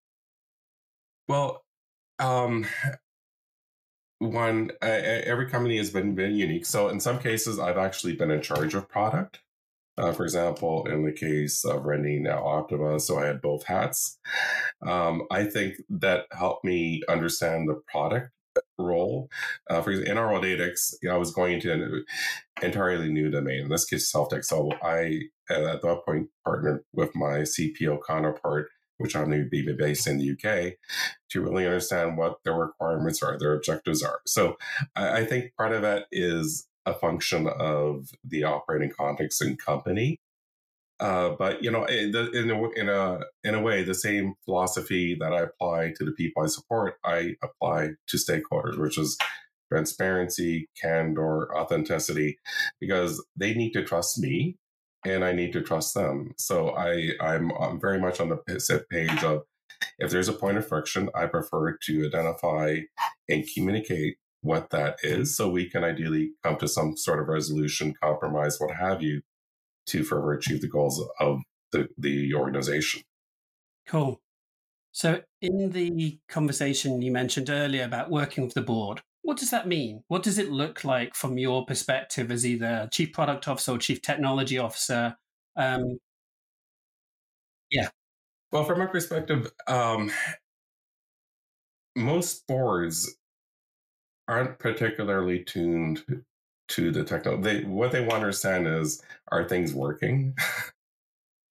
Well, 1.28 1.64
um, 2.18 2.66
one 4.20 4.72
uh, 4.82 4.86
every 4.86 5.50
company 5.50 5.78
has 5.78 5.90
been 5.90 6.14
been 6.14 6.36
unique. 6.36 6.66
So 6.66 6.90
in 6.90 7.00
some 7.00 7.20
cases 7.20 7.58
i've 7.58 7.78
actually 7.78 8.16
been 8.16 8.32
in 8.32 8.42
charge 8.42 8.76
of 8.76 8.88
product. 8.88 9.40
Uh, 9.98 10.14
for 10.14 10.24
example 10.24 10.86
in 10.88 11.04
the 11.04 11.12
case 11.12 11.66
of 11.66 11.84
renting 11.84 12.24
now 12.24 12.46
optima 12.46 13.00
so 13.00 13.20
i 13.20 13.26
had 13.26 13.42
both 13.42 13.66
hats. 13.66 14.18
Um, 14.86 15.24
i 15.32 15.44
think 15.46 15.76
that 15.90 16.26
helped 16.32 16.64
me 16.64 17.02
understand 17.10 17.68
the 17.68 17.82
product 17.88 18.32
role. 18.78 19.30
Uh, 19.70 19.82
for 19.82 19.92
example 19.92 20.12
in 20.12 20.18
Aerodatix 20.18 20.96
i 21.10 21.18
was 21.18 21.32
going 21.32 21.54
into 21.54 21.74
an 21.74 22.06
entirely 22.62 23.10
new 23.12 23.30
domain 23.30 23.62
in 23.62 23.70
this 23.70 23.86
case 23.86 24.12
self-tech. 24.12 24.44
So 24.44 24.72
i 24.82 25.22
at 25.50 25.82
that 25.82 26.02
point 26.06 26.30
partnered 26.44 26.84
with 26.94 27.16
my 27.16 27.40
cpo 27.40 28.00
counterpart 28.06 28.70
which 29.00 29.16
I'm 29.16 29.30
going 29.30 29.44
to 29.44 29.50
be 29.50 29.66
based 29.74 30.08
in 30.08 30.20
the 30.20 30.32
UK, 30.32 30.74
to 31.32 31.42
really 31.42 31.66
understand 31.66 32.18
what 32.18 32.44
their 32.44 32.54
requirements 32.54 33.24
are, 33.24 33.38
their 33.40 33.56
objectives 33.56 34.04
are. 34.04 34.20
So 34.28 34.58
I, 34.96 35.20
I 35.20 35.26
think 35.26 35.56
part 35.58 35.72
of 35.72 35.82
that 35.82 36.06
is 36.12 36.68
a 36.86 36.94
function 36.94 37.48
of 37.48 38.10
the 38.24 38.44
operating 38.44 38.92
context 38.96 39.42
and 39.42 39.58
company. 39.58 40.20
Uh, 41.00 41.30
but 41.40 41.64
you 41.64 41.72
know, 41.72 41.86
in, 41.86 42.14
in, 42.34 42.52
a, 42.52 42.70
in 42.72 42.90
a 42.90 43.20
in 43.46 43.56
a 43.56 43.62
way, 43.62 43.84
the 43.84 43.94
same 43.94 44.34
philosophy 44.44 45.16
that 45.18 45.32
I 45.32 45.44
apply 45.44 45.94
to 45.98 46.04
the 46.04 46.12
people 46.12 46.44
I 46.44 46.48
support, 46.48 46.96
I 47.06 47.36
apply 47.42 47.92
to 48.08 48.18
stakeholders, 48.18 48.78
which 48.78 48.98
is 48.98 49.18
transparency, 49.72 50.68
candor, 50.82 51.56
authenticity, 51.56 52.38
because 52.82 53.26
they 53.38 53.54
need 53.54 53.72
to 53.72 53.84
trust 53.84 54.20
me 54.20 54.58
and 55.06 55.24
I 55.24 55.32
need 55.32 55.54
to 55.54 55.62
trust 55.62 55.94
them. 55.94 56.34
So 56.38 56.72
I 56.72 57.12
I'm, 57.22 57.52
I'm 57.52 57.80
very 57.80 58.00
much 58.00 58.20
on 58.20 58.30
the 58.30 58.38
page 58.90 59.24
of 59.24 59.44
if 59.98 60.12
there's 60.12 60.28
a 60.28 60.34
point 60.34 60.58
of 60.58 60.68
friction, 60.68 61.10
I 61.16 61.26
prefer 61.28 61.78
to 61.84 62.08
identify 62.08 62.80
and 63.30 63.48
communicate 63.54 64.18
what 64.42 64.70
that 64.70 64.98
is, 65.04 65.36
so 65.36 65.50
we 65.50 65.70
can 65.70 65.84
ideally 65.84 66.32
come 66.44 66.58
to 66.58 66.68
some 66.68 66.96
sort 66.96 67.20
of 67.20 67.28
resolution, 67.28 67.94
compromise, 68.02 68.58
what 68.60 68.76
have 68.76 69.02
you, 69.02 69.22
to 69.88 70.04
further 70.04 70.32
achieve 70.34 70.62
the 70.62 70.68
goals 70.68 71.04
of 71.20 71.42
the, 71.72 71.88
the 71.98 72.34
organization. 72.34 73.02
Cool. 73.88 74.22
So, 74.92 75.22
in 75.42 75.72
the 75.72 76.20
conversation 76.30 77.02
you 77.02 77.12
mentioned 77.12 77.50
earlier 77.50 77.84
about 77.84 78.10
working 78.10 78.44
with 78.44 78.54
the 78.54 78.62
board, 78.62 79.02
what 79.22 79.38
does 79.38 79.52
that 79.52 79.68
mean? 79.68 80.04
What 80.08 80.24
does 80.24 80.38
it 80.38 80.50
look 80.50 80.84
like 80.84 81.16
from 81.16 81.38
your 81.38 81.66
perspective 81.66 82.32
as 82.32 82.46
either 82.46 82.90
chief 82.92 83.14
product 83.14 83.48
officer 83.48 83.74
or 83.74 83.78
chief 83.78 84.02
technology 84.02 84.58
officer? 84.58 85.18
Um, 85.56 86.00
yeah. 87.70 87.90
Well, 88.52 88.66
from 88.66 88.80
my 88.80 88.88
perspective, 88.88 89.52
um, 89.68 90.12
most 91.96 92.48
boards 92.48 93.18
aren't 94.28 94.60
particularly 94.60 95.44
tuned 95.44 96.04
to 96.70 96.92
the 96.92 97.04
techno. 97.04 97.40
They 97.42 97.64
what 97.64 97.92
they 97.92 98.02
want 98.02 98.12
to 98.12 98.16
understand 98.18 98.68
is 98.68 99.02
are 99.32 99.48
things 99.48 99.74
working, 99.74 100.36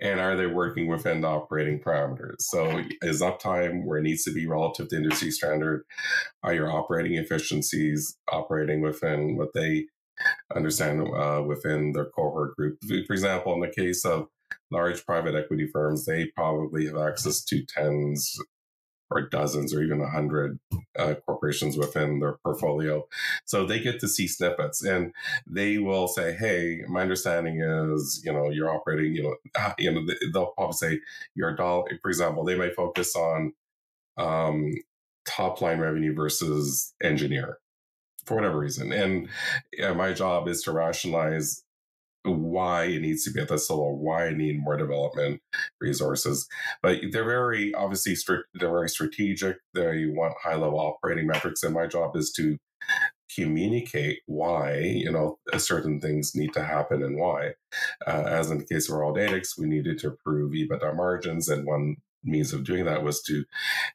and 0.01 0.21
are 0.21 0.37
they 0.37 0.47
working 0.47 0.87
within 0.87 1.21
the 1.21 1.29
operating 1.29 1.81
parameters? 1.81 2.41
So 2.41 2.83
is 3.03 3.21
uptime 3.23 3.85
where 3.85 3.99
it 3.99 4.03
needs 4.03 4.25
to 4.25 4.33
be 4.33 4.47
relative 4.47 4.89
to 4.89 4.97
industry 4.97 5.31
standard? 5.31 5.85
Are 6.43 6.55
your 6.55 6.71
operating 6.71 7.17
efficiencies 7.17 8.17
operating 8.31 8.81
within 8.81 9.37
what 9.37 9.53
they 9.55 9.87
understand 10.55 11.09
uh, 11.09 11.43
within 11.47 11.93
their 11.93 12.07
cohort 12.07 12.57
group? 12.57 12.79
For 13.07 13.13
example, 13.13 13.55
in 13.55 13.61
the 13.61 13.69
case 13.69 14.05
of 14.05 14.29
large 14.71 15.05
private 15.05 15.35
equity 15.35 15.69
firms, 15.73 16.05
they 16.05 16.27
probably 16.27 16.87
have 16.87 16.97
access 16.97 17.43
to 17.45 17.65
tens 17.65 18.39
or 19.11 19.23
dozens 19.23 19.75
or 19.75 19.83
even 19.83 20.01
a 20.01 20.11
hundred 20.11 20.59
uh, 20.99 21.15
corporations 21.27 21.77
within 21.77 22.21
their 22.21 22.35
portfolio. 22.45 23.07
So 23.45 23.65
they 23.65 23.81
get 23.81 24.01
to 24.01 24.09
see 24.09 24.29
snippets 24.29 24.85
and 24.85 25.13
they 25.47 25.79
will 25.79 26.09
say, 26.09 26.35
Hey, 26.35 26.83
my 26.89 27.03
understanding 27.03 27.61
is, 27.61 28.23
you 28.25 28.33
know, 28.33 28.51
you're 28.51 28.75
operating, 28.75 29.15
you 29.15 29.23
know, 29.23 29.37
ah, 29.57 29.75
you 29.79 29.91
know, 29.91 30.07
they'll 30.33 30.53
probably 30.57 30.75
say 30.75 31.01
your 31.35 31.55
dollar, 31.55 31.85
for 32.03 32.09
example, 32.09 32.45
they 32.45 32.57
may 32.57 32.71
focus 32.71 33.17
on, 33.17 33.53
um, 34.17 34.75
top 35.27 35.61
line 35.61 35.79
revenue 35.79 36.15
versus 36.15 36.95
engineer 37.03 37.59
for 38.25 38.35
whatever 38.35 38.59
reason. 38.59 38.93
And 38.93 39.29
my 39.97 40.13
job 40.13 40.49
is 40.49 40.63
to 40.63 40.73
rationalize 40.73 41.65
why 42.31 42.85
it 42.85 43.03
needs 43.03 43.25
to 43.25 43.31
be 43.31 43.41
at 43.41 43.49
this 43.49 43.69
level, 43.71 43.99
why 43.99 44.27
I 44.27 44.31
need 44.33 44.61
more 44.61 44.77
development 44.77 45.41
resources. 45.81 46.49
But 46.83 47.01
they're 47.13 47.25
very 47.25 47.75
obviously 47.75 48.15
strict, 48.15 48.45
they're 48.55 48.71
very 48.71 48.89
strategic. 48.89 49.59
They 49.75 50.07
want 50.07 50.35
high 50.43 50.57
level 50.57 50.81
operating 50.81 51.27
metrics, 51.27 51.63
and 51.63 51.75
my 51.75 51.87
job 51.87 52.17
is 52.17 52.33
to 52.33 52.59
communicate 53.35 54.21
why 54.27 54.79
you 54.79 55.13
know 55.13 55.39
certain 55.59 56.01
things 56.01 56.35
need 56.35 56.53
to 56.55 56.65
happen 56.65 57.03
and 57.03 57.19
why. 57.19 57.53
Uh, 58.07 58.25
as 58.27 58.51
in 58.51 58.59
the 58.59 58.65
case 58.65 58.89
of 58.89 58.97
Realdatix, 58.97 59.59
we 59.59 59.67
needed 59.67 59.99
to 59.99 60.09
improve 60.09 60.53
EBITDA 60.53 60.97
margins, 60.97 61.49
and 61.49 61.67
one 61.67 61.97
means 62.25 62.53
of 62.53 62.65
doing 62.65 62.85
that 62.85 63.03
was 63.03 63.23
to 63.23 63.45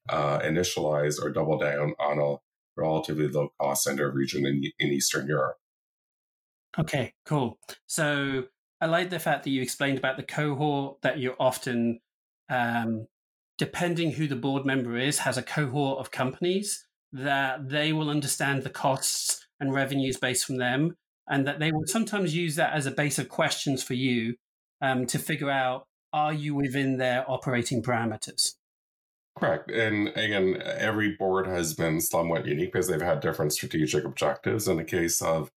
uh, 0.09 0.39
initialize 0.39 1.21
or 1.21 1.29
double 1.29 1.57
down 1.57 1.93
on 1.99 2.19
a 2.19 2.37
relatively 2.75 3.27
low 3.27 3.49
cost 3.59 3.83
center 3.83 4.11
region 4.11 4.45
in, 4.45 4.63
in 4.79 4.89
Eastern 4.89 5.27
Europe. 5.27 5.57
Okay, 6.79 7.13
cool. 7.25 7.59
So 7.85 8.43
I 8.81 8.87
like 8.87 9.09
the 9.09 9.19
fact 9.19 9.43
that 9.43 9.51
you 9.51 9.61
explained 9.61 9.97
about 9.97 10.17
the 10.17 10.23
cohort 10.23 11.01
that 11.01 11.19
you're 11.19 11.35
often, 11.39 11.99
um, 12.49 13.07
depending 13.57 14.11
who 14.11 14.27
the 14.27 14.35
board 14.35 14.65
member 14.65 14.97
is, 14.97 15.19
has 15.19 15.37
a 15.37 15.43
cohort 15.43 15.99
of 15.99 16.11
companies 16.11 16.85
that 17.11 17.69
they 17.69 17.93
will 17.93 18.09
understand 18.09 18.63
the 18.63 18.69
costs 18.69 19.45
and 19.59 19.73
revenues 19.73 20.17
based 20.17 20.45
from 20.45 20.57
them, 20.57 20.97
and 21.29 21.47
that 21.47 21.59
they 21.59 21.71
will 21.71 21.85
sometimes 21.85 22.35
use 22.35 22.55
that 22.55 22.73
as 22.73 22.85
a 22.85 22.91
base 22.91 23.19
of 23.19 23.29
questions 23.29 23.83
for 23.83 23.93
you 23.93 24.35
um, 24.81 25.05
to 25.05 25.19
figure 25.19 25.49
out 25.49 25.87
are 26.11 26.33
you 26.33 26.55
within 26.55 26.97
their 26.97 27.29
operating 27.29 27.81
parameters. 27.81 28.55
Correct. 29.37 29.71
And 29.71 30.09
again, 30.09 30.61
every 30.61 31.15
board 31.17 31.47
has 31.47 31.73
been 31.73 32.01
somewhat 32.01 32.45
unique 32.45 32.71
because 32.71 32.87
they've 32.87 33.01
had 33.01 33.19
different 33.19 33.53
strategic 33.53 34.05
objectives. 34.05 34.67
In 34.67 34.77
the 34.77 34.83
case 34.83 35.21
of 35.21 35.51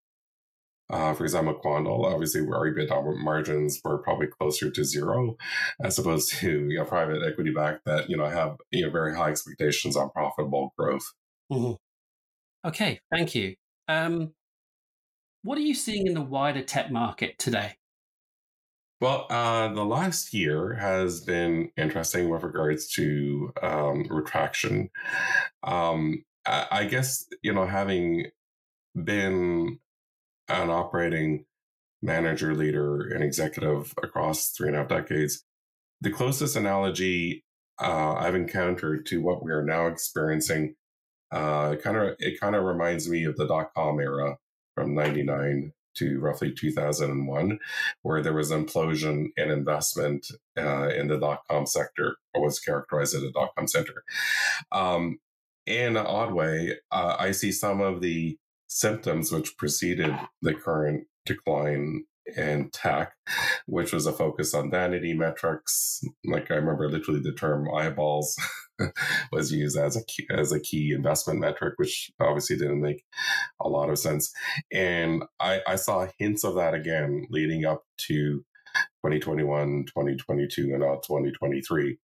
uh, 0.89 1.15
for 1.15 1.25
example, 1.25 1.61
Quandl, 1.63 2.05
obviously, 2.05 2.43
our 2.43 2.71
EBITDA 2.71 3.19
margins 3.23 3.81
were 3.85 3.99
probably 3.99 4.29
closer 4.29 4.71
to 4.71 4.85
zero, 4.85 5.37
as 5.83 5.99
opposed 5.99 6.33
to 6.35 6.69
you 6.71 6.79
know, 6.79 6.85
private 6.85 7.23
equity 7.27 7.53
back 7.53 7.81
that 7.87 8.09
you 8.09 8.17
know 8.17 8.27
have 8.27 8.57
you 8.71 8.85
know 8.85 8.91
very 8.91 9.15
high 9.17 9.31
expectations 9.31 9.97
on 9.97 10.11
profitable 10.11 10.73
growth. 10.79 11.13
Mm-hmm. 11.53 12.69
Okay, 12.69 13.01
thank 13.11 13.35
you. 13.35 13.57
Um, 13.89 14.33
what 15.43 15.59
are 15.59 15.63
you 15.63 15.75
seeing 15.75 16.07
in 16.07 16.15
the 16.15 16.23
wider 16.23 16.63
tech 16.63 16.91
market 16.91 17.39
today? 17.39 17.77
Well, 19.01 19.27
uh, 19.29 19.69
the 19.69 19.85
last 19.85 20.33
year 20.33 20.75
has 20.75 21.21
been 21.21 21.71
interesting 21.77 22.29
with 22.29 22.43
regards 22.45 22.89
to 22.93 23.53
um, 23.61 24.07
retraction. 24.09 24.91
Um, 25.63 26.25
I, 26.47 26.67
I 26.71 26.85
guess 26.85 27.27
you 27.43 27.53
know 27.53 27.67
having 27.67 28.27
been 28.95 29.81
an 30.49 30.71
operating 30.71 31.45
manager, 32.03 32.55
leader, 32.55 33.01
and 33.01 33.25
executive 33.25 33.95
across 34.03 34.51
three 34.51 34.69
and 34.69 34.77
a 34.77 34.81
half 34.81 34.89
decades. 34.89 35.45
The 36.01 36.11
closest 36.11 36.57
analogy 36.57 37.45
uh, 37.81 38.15
I've 38.15 38.35
encountered 38.35 39.07
to 39.07 39.21
what 39.21 39.45
we 39.45 39.53
are 39.53 39.65
now 39.65 39.87
experiencing, 39.87 40.77
uh, 41.33 41.77
kind 41.77 41.97
of 41.97 42.17
it 42.19 42.41
kind 42.41 42.55
of 42.55 42.65
reminds 42.65 43.09
me 43.09 43.25
of 43.25 43.37
the 43.37 43.47
dot 43.47 43.71
com 43.77 44.01
era 44.01 44.39
from 44.75 44.95
'99 44.95 45.73
to 45.97 46.21
roughly 46.21 46.53
2001, 46.53 47.59
where 48.03 48.23
there 48.23 48.35
was 48.35 48.51
implosion 48.51 49.29
in 49.37 49.51
investment 49.51 50.27
uh, 50.59 50.89
in 50.89 51.09
the 51.09 51.19
dot 51.19 51.41
com 51.51 51.67
sector, 51.67 52.17
or 52.35 52.43
was 52.43 52.61
characterized 52.61 53.15
as 53.15 53.23
a 53.23 53.33
dot 53.33 53.51
com 53.57 53.67
center. 53.67 54.05
Um, 54.73 55.19
in 55.67 55.97
an 55.97 56.07
odd 56.07 56.33
way, 56.33 56.79
uh, 56.93 57.17
I 57.19 57.33
see 57.33 57.51
some 57.53 57.81
of 57.81 58.01
the 58.01 58.39
symptoms 58.77 59.33
which 59.33 59.57
preceded 59.57 60.15
the 60.43 60.53
current 60.53 61.07
decline 61.25 62.05
in 62.37 62.69
tech, 62.73 63.13
which 63.67 63.93
was 63.93 64.05
a 64.05 64.13
focus 64.13 64.53
on 64.53 64.71
vanity 64.71 65.15
metrics. 65.15 66.03
Like 66.25 66.51
I 66.51 66.57
remember, 66.57 66.91
literally 66.91 67.21
the 67.21 67.33
term 67.33 67.73
eyeballs 67.75 68.37
was 69.33 69.51
used 69.51 69.79
as 69.79 69.97
a 69.97 70.05
key, 70.05 70.27
as 70.31 70.53
a 70.53 70.61
key 70.61 70.93
investment 70.93 71.41
metric, 71.41 71.75
which 71.77 72.11
obviously 72.21 72.57
didn't 72.57 72.83
make 72.83 73.03
a 73.61 73.69
lot 73.69 73.89
of 73.89 73.99
sense. 73.99 74.31
And 74.71 75.25
I, 75.41 75.61
I 75.67 75.77
saw 75.77 76.09
hints 76.19 76.45
of 76.45 76.57
that 76.57 76.75
again 76.75 77.27
leading 77.31 77.65
up 77.65 77.83
to 78.09 78.45
2021, 79.07 79.87
2022, 79.87 80.63
and 80.73 80.81
now 80.81 80.97
2023. 80.97 81.97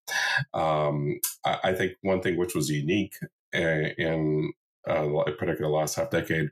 Um, 0.54 1.20
I, 1.44 1.58
I, 1.64 1.72
think 1.74 1.92
one 2.00 2.22
thing 2.22 2.38
which 2.38 2.54
was 2.54 2.70
unique 2.70 3.14
eh, 3.52 3.90
in 3.98 4.52
uh, 4.88 5.06
particularly 5.38 5.60
the 5.60 5.68
last 5.68 5.96
half 5.96 6.10
decade, 6.10 6.50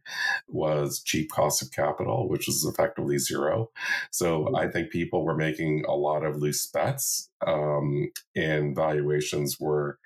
was 0.49 1.03
cheap 1.03 1.31
cost 1.31 1.63
of 1.63 1.73
capital, 1.73 2.29
which 2.29 2.47
was 2.47 2.65
effectively 2.65 3.19
zero. 3.19 3.71
So 4.11 4.45
mm-hmm. 4.45 4.57
I 4.57 4.69
think 4.69 4.91
people 4.91 5.25
were 5.25 5.37
making 5.37 5.85
a 5.89 5.95
lot 5.95 6.25
of 6.25 6.37
loose 6.37 6.67
bets, 6.67 7.31
um, 7.47 8.11
and 8.37 8.75
valuations 8.75 9.59
were 9.59 9.99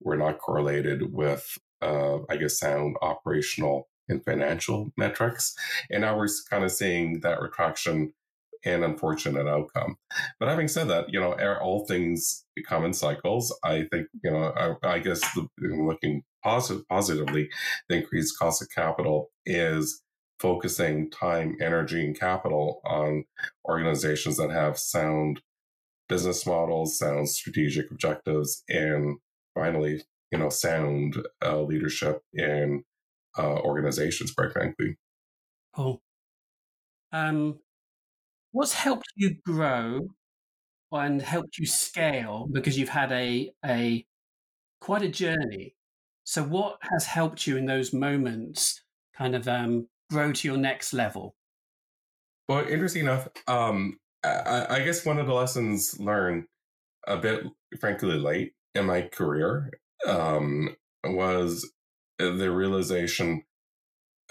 were 0.00 0.16
not 0.16 0.38
correlated 0.38 1.12
with, 1.12 1.58
uh, 1.82 2.18
I 2.28 2.36
guess, 2.36 2.58
sound 2.58 2.96
operational 3.02 3.88
and 4.08 4.24
financial 4.24 4.92
metrics. 4.96 5.54
And 5.90 6.02
now 6.02 6.16
we're 6.16 6.28
kind 6.48 6.64
of 6.64 6.70
seeing 6.70 7.20
that 7.20 7.40
retraction 7.40 8.12
an 8.64 8.82
unfortunate 8.82 9.46
outcome. 9.46 9.96
But 10.38 10.48
having 10.48 10.68
said 10.68 10.88
that, 10.88 11.06
you 11.08 11.20
know, 11.20 11.32
all 11.60 11.86
things 11.86 12.44
come 12.66 12.84
in 12.84 12.92
cycles. 12.92 13.56
I 13.62 13.86
think, 13.92 14.08
you 14.22 14.30
know, 14.30 14.76
I, 14.82 14.94
I 14.94 14.98
guess 14.98 15.20
the, 15.34 15.48
looking 15.58 16.22
positive, 16.42 16.86
positively, 16.88 17.48
the 17.88 17.96
increased 17.96 18.38
cost 18.38 18.62
of 18.62 18.68
capital 18.74 19.30
is 19.44 20.02
focusing 20.38 21.10
time, 21.10 21.56
energy, 21.60 22.04
and 22.04 22.18
capital 22.18 22.80
on 22.84 23.24
organizations 23.68 24.36
that 24.36 24.50
have 24.50 24.78
sound 24.78 25.40
business 26.08 26.46
models, 26.46 26.98
sound 26.98 27.28
strategic 27.28 27.90
objectives, 27.90 28.62
and 28.68 29.18
finally, 29.54 30.02
you 30.30 30.38
know, 30.38 30.48
sound 30.48 31.16
uh, 31.44 31.60
leadership 31.60 32.20
in 32.32 32.84
uh, 33.38 33.58
organizations, 33.60 34.30
quite 34.32 34.52
frankly. 34.52 34.96
Cool. 35.74 36.00
Um, 37.12 37.58
What's 38.56 38.72
helped 38.72 39.12
you 39.16 39.34
grow 39.44 40.08
and 40.90 41.20
helped 41.20 41.58
you 41.58 41.66
scale 41.66 42.48
because 42.50 42.78
you've 42.78 42.88
had 42.88 43.12
a 43.12 43.50
a 43.62 44.06
quite 44.80 45.02
a 45.02 45.10
journey. 45.10 45.74
So 46.24 46.42
what 46.42 46.78
has 46.90 47.04
helped 47.04 47.46
you 47.46 47.58
in 47.58 47.66
those 47.66 47.92
moments 47.92 48.82
kind 49.14 49.36
of 49.36 49.46
um, 49.46 49.88
grow 50.10 50.32
to 50.32 50.48
your 50.48 50.56
next 50.56 50.94
level? 50.94 51.36
Well, 52.48 52.66
interesting 52.66 53.02
enough, 53.02 53.28
um, 53.46 53.98
I, 54.24 54.64
I 54.70 54.84
guess 54.86 55.04
one 55.04 55.18
of 55.18 55.26
the 55.26 55.34
lessons 55.34 56.00
learned 56.00 56.46
a 57.06 57.18
bit, 57.18 57.44
frankly, 57.78 58.18
late 58.18 58.54
in 58.74 58.86
my 58.86 59.02
career 59.02 59.70
um, 60.06 60.74
was 61.04 61.70
the 62.18 62.50
realization 62.50 63.42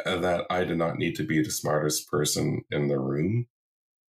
that 0.04 0.46
I 0.50 0.64
did 0.64 0.80
not 0.80 0.98
need 0.98 1.14
to 1.18 1.24
be 1.24 1.44
the 1.44 1.52
smartest 1.52 2.10
person 2.10 2.64
in 2.72 2.88
the 2.88 2.98
room 2.98 3.46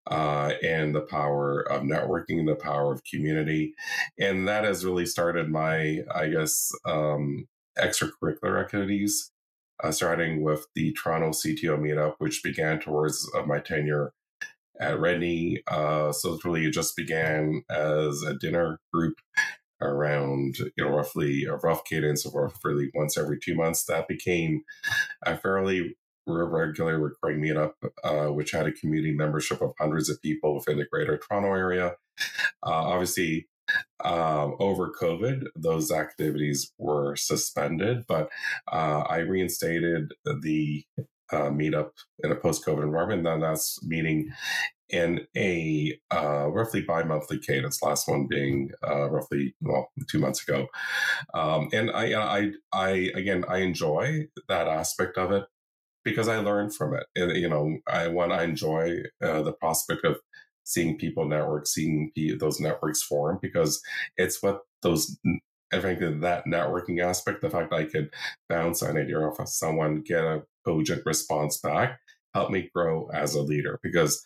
uh, 0.07 0.51
and 0.63 0.93
the 0.93 1.01
power 1.01 1.61
of 1.61 1.83
networking, 1.83 2.45
the 2.45 2.55
power 2.55 2.93
of 2.93 3.03
community. 3.03 3.73
And 4.19 4.47
that 4.47 4.63
has 4.63 4.85
really 4.85 5.05
started 5.05 5.49
my, 5.49 6.01
I 6.13 6.29
guess, 6.29 6.71
um, 6.85 7.47
extracurricular 7.77 8.61
activities, 8.61 9.31
uh, 9.83 9.91
starting 9.91 10.41
with 10.43 10.65
the 10.75 10.93
Toronto 10.93 11.29
CTO 11.29 11.79
meetup, 11.79 12.15
which 12.19 12.43
began 12.43 12.79
towards 12.79 13.29
uh, 13.35 13.43
my 13.43 13.59
tenure 13.59 14.13
at 14.79 14.97
Redknee. 14.97 15.59
Uh, 15.67 16.11
so 16.11 16.33
it 16.33 16.45
really 16.45 16.69
just 16.69 16.95
began 16.95 17.63
as 17.69 18.21
a 18.23 18.33
dinner 18.35 18.79
group 18.93 19.15
around 19.81 20.57
you 20.59 20.71
know 20.83 20.89
roughly 20.89 21.43
a 21.43 21.55
rough 21.55 21.83
cadence 21.83 22.25
of 22.25 22.33
roughly 22.33 22.89
once 22.93 23.17
every 23.17 23.39
two 23.39 23.55
months. 23.55 23.85
That 23.85 24.07
became 24.07 24.63
a 25.25 25.37
fairly 25.37 25.95
regular 26.27 26.99
recurring 26.99 27.41
meetup, 27.41 27.73
uh, 28.03 28.31
which 28.31 28.51
had 28.51 28.67
a 28.67 28.71
community 28.71 29.13
membership 29.13 29.61
of 29.61 29.73
hundreds 29.79 30.09
of 30.09 30.21
people 30.21 30.55
within 30.55 30.77
the 30.77 30.85
Greater 30.85 31.17
Toronto 31.17 31.49
area. 31.49 31.95
Uh, 32.65 32.71
obviously, 32.71 33.47
um, 34.03 34.55
over 34.59 34.91
COVID, 34.91 35.47
those 35.55 35.91
activities 35.91 36.71
were 36.77 37.15
suspended, 37.15 38.05
but 38.07 38.29
uh, 38.71 39.03
I 39.09 39.17
reinstated 39.19 40.13
the 40.25 40.83
uh, 41.31 41.49
meetup 41.49 41.91
in 42.23 42.31
a 42.31 42.35
post-COVID 42.35 42.83
environment. 42.83 43.27
And 43.27 43.43
that's 43.43 43.83
meeting 43.83 44.29
in 44.89 45.25
a 45.35 45.97
uh, 46.11 46.47
roughly 46.47 46.81
bi-monthly 46.81 47.39
cadence. 47.39 47.81
Last 47.81 48.07
one 48.07 48.27
being 48.27 48.69
uh, 48.87 49.09
roughly 49.09 49.55
well 49.61 49.89
two 50.09 50.19
months 50.19 50.47
ago, 50.47 50.67
um, 51.33 51.69
and 51.73 51.89
I, 51.89 52.13
I, 52.13 52.51
I 52.71 52.89
again 53.15 53.45
I 53.49 53.57
enjoy 53.57 54.27
that 54.47 54.67
aspect 54.67 55.17
of 55.17 55.31
it 55.31 55.45
because 56.05 56.29
I 56.29 56.37
learn 56.37 56.69
from 56.69 56.93
it. 56.93 57.05
And, 57.15 57.35
you 57.35 57.49
know, 57.49 57.79
I 57.87 58.07
when 58.07 58.31
I 58.31 58.43
enjoy 58.43 58.99
uh, 59.21 59.41
the 59.41 59.53
prospect 59.53 60.05
of 60.05 60.17
seeing 60.63 60.97
people 60.97 61.27
network, 61.27 61.67
seeing 61.67 62.11
those 62.39 62.59
networks 62.59 63.03
form, 63.03 63.39
because 63.41 63.81
it's 64.15 64.41
what 64.41 64.61
those 64.81 65.17
I 65.73 65.79
think 65.79 65.99
that 66.21 66.45
networking 66.45 67.03
aspect, 67.03 67.41
the 67.41 67.49
fact 67.49 67.71
that 67.71 67.77
I 67.77 67.85
could 67.85 68.11
bounce 68.47 68.81
an 68.81 68.97
idea 68.97 69.19
off 69.19 69.39
of 69.39 69.49
someone, 69.49 70.01
get 70.01 70.23
a 70.23 70.43
cogent 70.63 71.01
response 71.05 71.57
back, 71.57 71.99
help 72.33 72.51
me 72.51 72.69
grow 72.73 73.09
as 73.13 73.33
a 73.33 73.41
leader 73.41 73.79
because 73.81 74.23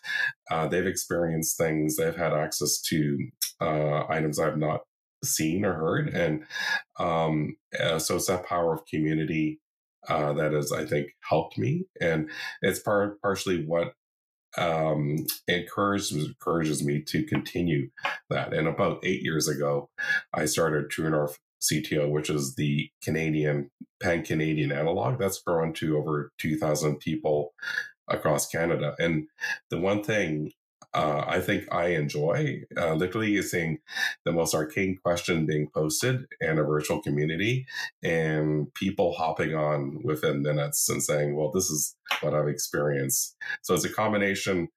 uh, 0.50 0.68
they've 0.68 0.86
experienced 0.86 1.56
things, 1.56 1.96
they've 1.96 2.16
had 2.16 2.32
access 2.32 2.80
to 2.82 3.18
uh, 3.60 4.04
items 4.08 4.38
I've 4.38 4.58
not 4.58 4.82
seen 5.24 5.64
or 5.64 5.74
heard, 5.74 6.08
and 6.08 6.44
um, 6.98 7.56
uh, 7.78 7.98
so 7.98 8.16
it's 8.16 8.26
that 8.26 8.46
power 8.46 8.74
of 8.74 8.86
community 8.86 9.60
uh, 10.08 10.32
that 10.34 10.52
has, 10.52 10.72
I 10.72 10.84
think, 10.84 11.08
helped 11.28 11.58
me, 11.58 11.84
and 12.00 12.30
it's 12.62 12.80
part 12.80 13.20
partially 13.20 13.64
what 13.64 13.94
um, 14.58 15.26
encourages 15.46 16.12
encourages 16.12 16.84
me 16.84 17.02
to 17.02 17.24
continue 17.24 17.90
that. 18.28 18.52
And 18.52 18.66
about 18.66 19.04
eight 19.04 19.22
years 19.22 19.48
ago, 19.48 19.88
I 20.34 20.46
started 20.46 20.90
True 20.90 21.10
North 21.10 21.38
CTO, 21.60 22.10
which 22.10 22.30
is 22.30 22.54
the 22.54 22.90
Canadian 23.02 23.70
pan 24.02 24.24
Canadian 24.24 24.72
analog. 24.72 25.18
That's 25.18 25.42
grown 25.42 25.72
to 25.74 25.96
over 25.96 26.32
two 26.38 26.56
thousand 26.56 26.98
people 27.00 27.52
across 28.08 28.48
Canada. 28.48 28.94
And 28.98 29.28
the 29.70 29.78
one 29.78 30.02
thing 30.02 30.52
uh, 30.92 31.24
I 31.26 31.40
think 31.40 31.72
I 31.72 31.88
enjoy. 31.88 32.62
Uh, 32.76 32.94
literally, 32.94 33.40
seeing 33.42 33.78
the 34.24 34.32
most 34.32 34.54
arcane 34.54 34.98
question 35.02 35.46
being 35.46 35.68
posted 35.72 36.26
in 36.40 36.58
a 36.58 36.64
virtual 36.64 37.00
community 37.00 37.66
and 38.02 38.72
people 38.74 39.12
hopping 39.12 39.54
on 39.54 40.00
within 40.02 40.42
minutes 40.42 40.88
and 40.88 41.02
saying, 41.02 41.36
well, 41.36 41.50
this 41.50 41.70
is 41.70 41.94
what 42.20 42.34
I've 42.34 42.48
experienced. 42.48 43.36
So 43.62 43.74
it's 43.74 43.84
a 43.84 43.92
combination. 43.92 44.68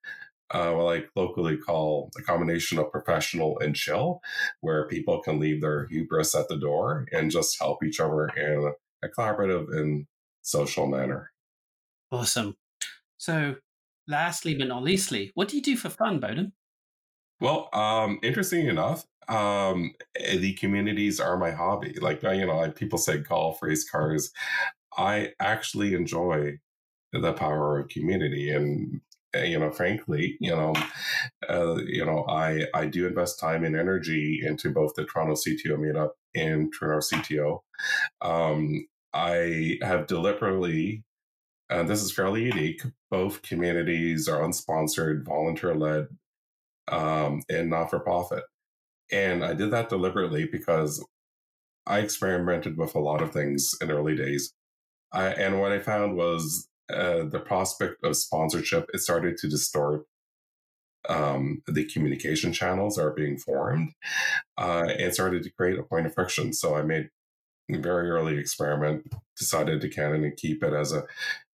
Uh, 0.50 0.72
what 0.72 0.96
I 0.96 1.04
locally 1.16 1.56
call 1.56 2.10
a 2.18 2.22
combination 2.22 2.78
of 2.78 2.92
professional 2.92 3.58
and 3.58 3.74
chill, 3.74 4.20
where 4.60 4.86
people 4.86 5.20
can 5.20 5.40
leave 5.40 5.62
their 5.62 5.86
hubris 5.86 6.34
at 6.34 6.48
the 6.48 6.58
door 6.58 7.06
and 7.12 7.30
just 7.30 7.58
help 7.58 7.82
each 7.82 7.98
other 7.98 8.26
in 8.36 8.72
a 9.02 9.08
collaborative 9.08 9.74
and 9.74 10.06
social 10.42 10.86
manner. 10.86 11.32
Awesome. 12.12 12.56
So 13.16 13.56
lastly 14.06 14.54
but 14.54 14.68
not 14.68 14.82
leastly, 14.82 15.30
what 15.34 15.48
do 15.48 15.56
you 15.56 15.62
do 15.62 15.76
for 15.76 15.88
fun, 15.88 16.20
Bohdan? 16.20 16.52
Well, 17.40 17.68
um, 17.72 18.20
interesting 18.22 18.68
enough, 18.68 19.04
um, 19.28 19.92
eh, 20.16 20.36
the 20.38 20.54
communities 20.54 21.20
are 21.20 21.36
my 21.36 21.50
hobby. 21.50 21.94
Like 22.00 22.22
you 22.22 22.46
know, 22.46 22.56
like 22.56 22.76
people 22.76 22.98
say 22.98 23.18
golf, 23.18 23.62
race 23.62 23.88
cars. 23.88 24.30
I 24.96 25.32
actually 25.40 25.94
enjoy 25.94 26.58
the 27.12 27.32
power 27.32 27.78
of 27.78 27.88
community, 27.88 28.50
and 28.50 29.00
eh, 29.34 29.44
you 29.44 29.58
know, 29.58 29.70
frankly, 29.70 30.36
you 30.40 30.50
know, 30.50 30.74
uh, 31.48 31.76
you 31.86 32.04
know, 32.04 32.24
I 32.28 32.66
I 32.74 32.86
do 32.86 33.06
invest 33.06 33.40
time 33.40 33.64
and 33.64 33.76
energy 33.76 34.40
into 34.44 34.70
both 34.70 34.94
the 34.94 35.04
Toronto 35.04 35.34
CTO 35.34 35.76
meetup 35.78 36.10
and 36.34 36.72
True 36.72 36.88
North 36.88 37.10
CTO. 37.10 37.60
Um, 38.22 38.86
I 39.12 39.78
have 39.82 40.06
deliberately 40.06 41.04
and 41.70 41.88
this 41.88 42.02
is 42.02 42.12
fairly 42.12 42.44
unique. 42.44 42.82
Both 43.10 43.42
communities 43.42 44.28
are 44.28 44.42
unsponsored, 44.42 45.24
volunteer 45.24 45.74
led, 45.74 46.08
um, 46.88 47.42
and 47.48 47.70
not 47.70 47.90
for 47.90 48.00
profit. 48.00 48.44
And 49.10 49.44
I 49.44 49.54
did 49.54 49.70
that 49.70 49.88
deliberately 49.88 50.46
because 50.50 51.04
I 51.86 51.98
experimented 51.98 52.76
with 52.76 52.94
a 52.94 53.00
lot 53.00 53.22
of 53.22 53.32
things 53.32 53.74
in 53.80 53.90
early 53.90 54.16
days. 54.16 54.54
I, 55.12 55.28
and 55.28 55.60
what 55.60 55.72
I 55.72 55.78
found 55.78 56.16
was 56.16 56.68
uh, 56.92 57.24
the 57.24 57.40
prospect 57.40 58.02
of 58.02 58.16
sponsorship, 58.16 58.90
it 58.92 59.00
started 59.00 59.36
to 59.38 59.48
distort 59.48 60.04
um, 61.08 61.62
the 61.66 61.84
communication 61.84 62.52
channels 62.52 62.98
are 62.98 63.10
being 63.10 63.36
formed 63.36 63.92
uh, 64.56 64.86
and 64.98 65.12
started 65.12 65.42
to 65.42 65.50
create 65.50 65.78
a 65.78 65.82
point 65.82 66.06
of 66.06 66.14
friction. 66.14 66.52
So 66.52 66.76
I 66.76 66.82
made 66.82 67.10
a 67.70 67.78
very 67.78 68.10
early 68.10 68.38
experiment, 68.38 69.12
decided 69.36 69.80
to 69.80 69.88
canon 69.88 70.24
and 70.24 70.36
keep 70.36 70.62
it 70.62 70.72
as 70.72 70.92
a 70.92 71.04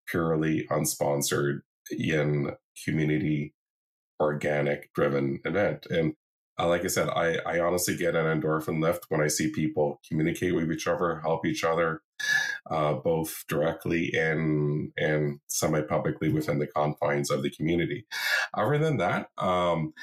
purely 0.10 0.68
unsponsored 0.70 1.62
in 1.92 2.52
community 2.84 3.54
organic 4.20 4.92
driven 4.94 5.40
event. 5.46 5.86
And 5.90 6.14
uh, 6.60 6.68
like 6.68 6.84
I 6.84 6.88
said, 6.88 7.08
I, 7.10 7.38
I 7.46 7.60
honestly 7.60 7.96
get 7.96 8.16
an 8.16 8.26
endorphin 8.26 8.82
lift 8.82 9.06
when 9.08 9.22
I 9.22 9.28
see 9.28 9.50
people 9.50 10.02
communicate 10.08 10.54
with 10.54 10.70
each 10.72 10.88
other, 10.88 11.22
help 11.22 11.46
each 11.46 11.64
other, 11.64 12.02
uh, 12.70 12.94
both 12.96 13.46
directly 13.48 14.12
and 14.14 14.92
and 14.98 15.40
semi 15.48 15.82
publicly 15.82 16.30
within 16.30 16.60
the 16.60 16.68
confines 16.68 17.32
of 17.32 17.44
the 17.44 17.50
community. 17.50 18.06
Other 18.54 18.78
than 18.78 18.98
that, 18.98 19.30
um, 19.38 19.94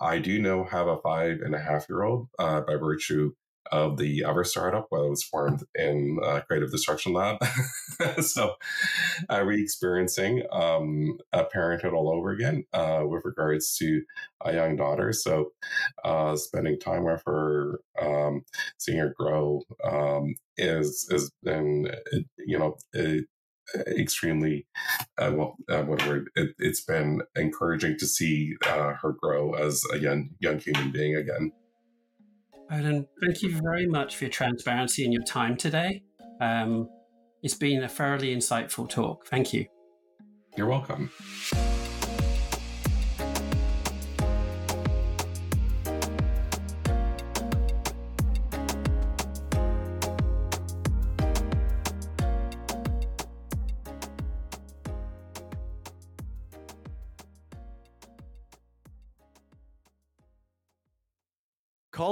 I 0.00 0.18
do 0.18 0.40
know 0.40 0.64
have 0.64 0.86
a 0.86 0.96
five 1.02 1.40
and 1.42 1.54
a 1.54 1.60
half 1.60 1.86
year 1.90 2.04
old 2.04 2.28
uh, 2.38 2.62
by 2.62 2.76
virtue 2.76 3.32
of 3.70 3.96
the 3.98 4.24
other 4.24 4.44
startup 4.44 4.86
where 4.88 5.04
it 5.04 5.10
was 5.10 5.22
formed 5.22 5.62
in 5.74 6.18
uh, 6.22 6.40
Creative 6.46 6.70
Destruction 6.70 7.12
Lab. 7.12 7.38
so, 8.20 8.54
uh, 9.30 9.42
re-experiencing 9.42 10.42
um, 10.52 11.18
a 11.32 11.44
parenthood 11.44 11.92
all 11.92 12.10
over 12.10 12.30
again 12.30 12.64
uh, 12.72 13.02
with 13.04 13.24
regards 13.24 13.76
to 13.78 14.02
a 14.44 14.54
young 14.54 14.76
daughter. 14.76 15.12
So, 15.12 15.52
uh, 16.04 16.36
spending 16.36 16.78
time 16.78 17.04
with 17.04 17.22
her, 17.26 17.80
um, 18.00 18.42
seeing 18.78 18.98
her 18.98 19.14
grow, 19.18 19.62
um, 19.84 20.34
is 20.56 21.08
has 21.10 21.30
been 21.42 21.90
you 22.38 22.58
know. 22.58 22.76
It, 22.92 23.26
extremely 23.86 24.66
uh, 25.18 25.30
well 25.34 25.56
uh, 25.68 25.82
what 25.82 26.06
word 26.06 26.30
it, 26.36 26.54
has 26.58 26.80
been 26.80 27.20
encouraging 27.36 27.98
to 27.98 28.06
see 28.06 28.56
uh, 28.66 28.94
her 28.94 29.12
grow 29.12 29.52
as 29.52 29.82
a 29.92 29.98
young 29.98 30.30
young 30.40 30.58
human 30.58 30.90
being 30.90 31.14
again 31.14 31.52
Bohdan, 32.70 33.06
thank 33.22 33.42
you 33.42 33.60
very 33.62 33.86
much 33.86 34.16
for 34.16 34.24
your 34.24 34.30
transparency 34.30 35.04
and 35.04 35.12
your 35.12 35.22
time 35.22 35.56
today. 35.56 36.02
Um, 36.40 36.88
it's 37.42 37.54
been 37.54 37.82
a 37.82 37.88
thoroughly 37.88 38.34
insightful 38.34 38.88
talk. 38.88 39.26
Thank 39.26 39.52
you. 39.52 39.66
You're 40.56 40.66
welcome. 40.66 41.10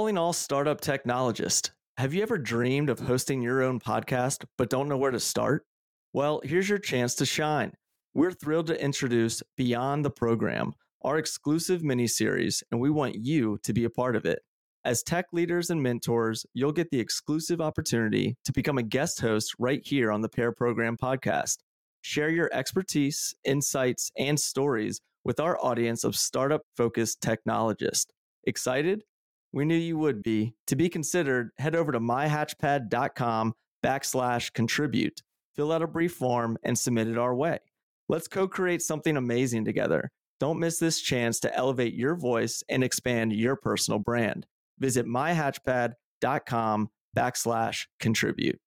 Calling 0.07 0.17
all 0.17 0.31
startup 0.31 0.79
technologists. 0.79 1.71
Have 1.97 2.13
you 2.13 2.21
ever 2.23 2.37
dreamed 2.37 2.89
of 2.89 2.97
hosting 2.97 3.41
your 3.41 3.61
own 3.61 3.77
podcast 3.77 4.45
but 4.57 4.69
don't 4.69 4.87
know 4.87 4.95
where 4.95 5.11
to 5.11 5.19
start? 5.19 5.65
Well, 6.13 6.39
here's 6.45 6.69
your 6.69 6.77
chance 6.77 7.13
to 7.15 7.25
shine. 7.25 7.73
We're 8.13 8.31
thrilled 8.31 8.67
to 8.67 8.81
introduce 8.81 9.43
Beyond 9.57 10.05
the 10.05 10.09
Program, 10.09 10.71
our 11.01 11.17
exclusive 11.17 11.83
mini 11.83 12.07
series, 12.07 12.63
and 12.71 12.79
we 12.79 12.89
want 12.89 13.15
you 13.15 13.57
to 13.63 13.73
be 13.73 13.83
a 13.83 13.89
part 13.89 14.15
of 14.15 14.23
it. 14.25 14.39
As 14.85 15.03
tech 15.03 15.25
leaders 15.33 15.69
and 15.69 15.83
mentors, 15.83 16.45
you'll 16.53 16.71
get 16.71 16.89
the 16.89 17.01
exclusive 17.01 17.59
opportunity 17.59 18.37
to 18.45 18.53
become 18.53 18.77
a 18.77 18.83
guest 18.83 19.19
host 19.19 19.55
right 19.59 19.81
here 19.83 20.09
on 20.09 20.21
the 20.21 20.29
Pair 20.29 20.53
Program 20.53 20.95
podcast. 20.95 21.57
Share 21.99 22.29
your 22.29 22.49
expertise, 22.53 23.35
insights, 23.43 24.09
and 24.17 24.39
stories 24.39 25.01
with 25.25 25.41
our 25.41 25.61
audience 25.61 26.05
of 26.05 26.15
startup 26.15 26.61
focused 26.77 27.19
technologists. 27.19 28.13
Excited? 28.45 29.03
We 29.53 29.65
knew 29.65 29.75
you 29.75 29.97
would 29.97 30.23
be. 30.23 30.55
To 30.67 30.75
be 30.75 30.89
considered, 30.89 31.51
head 31.57 31.75
over 31.75 31.91
to 31.91 31.99
myhatchpad.com 31.99 33.53
backslash 33.83 34.53
contribute, 34.53 35.21
fill 35.55 35.71
out 35.71 35.81
a 35.81 35.87
brief 35.87 36.13
form, 36.13 36.57
and 36.63 36.77
submit 36.77 37.07
it 37.07 37.17
our 37.17 37.35
way. 37.35 37.59
Let's 38.09 38.27
co 38.27 38.47
create 38.47 38.81
something 38.81 39.17
amazing 39.17 39.65
together. 39.65 40.11
Don't 40.39 40.59
miss 40.59 40.77
this 40.77 41.01
chance 41.01 41.39
to 41.41 41.55
elevate 41.55 41.93
your 41.93 42.15
voice 42.15 42.63
and 42.69 42.83
expand 42.83 43.33
your 43.33 43.55
personal 43.55 43.99
brand. 43.99 44.45
Visit 44.79 45.05
myhatchpad 45.05 45.93
dot 46.21 46.45
com 46.45 46.89
backslash 47.15 47.87
contribute. 47.99 48.59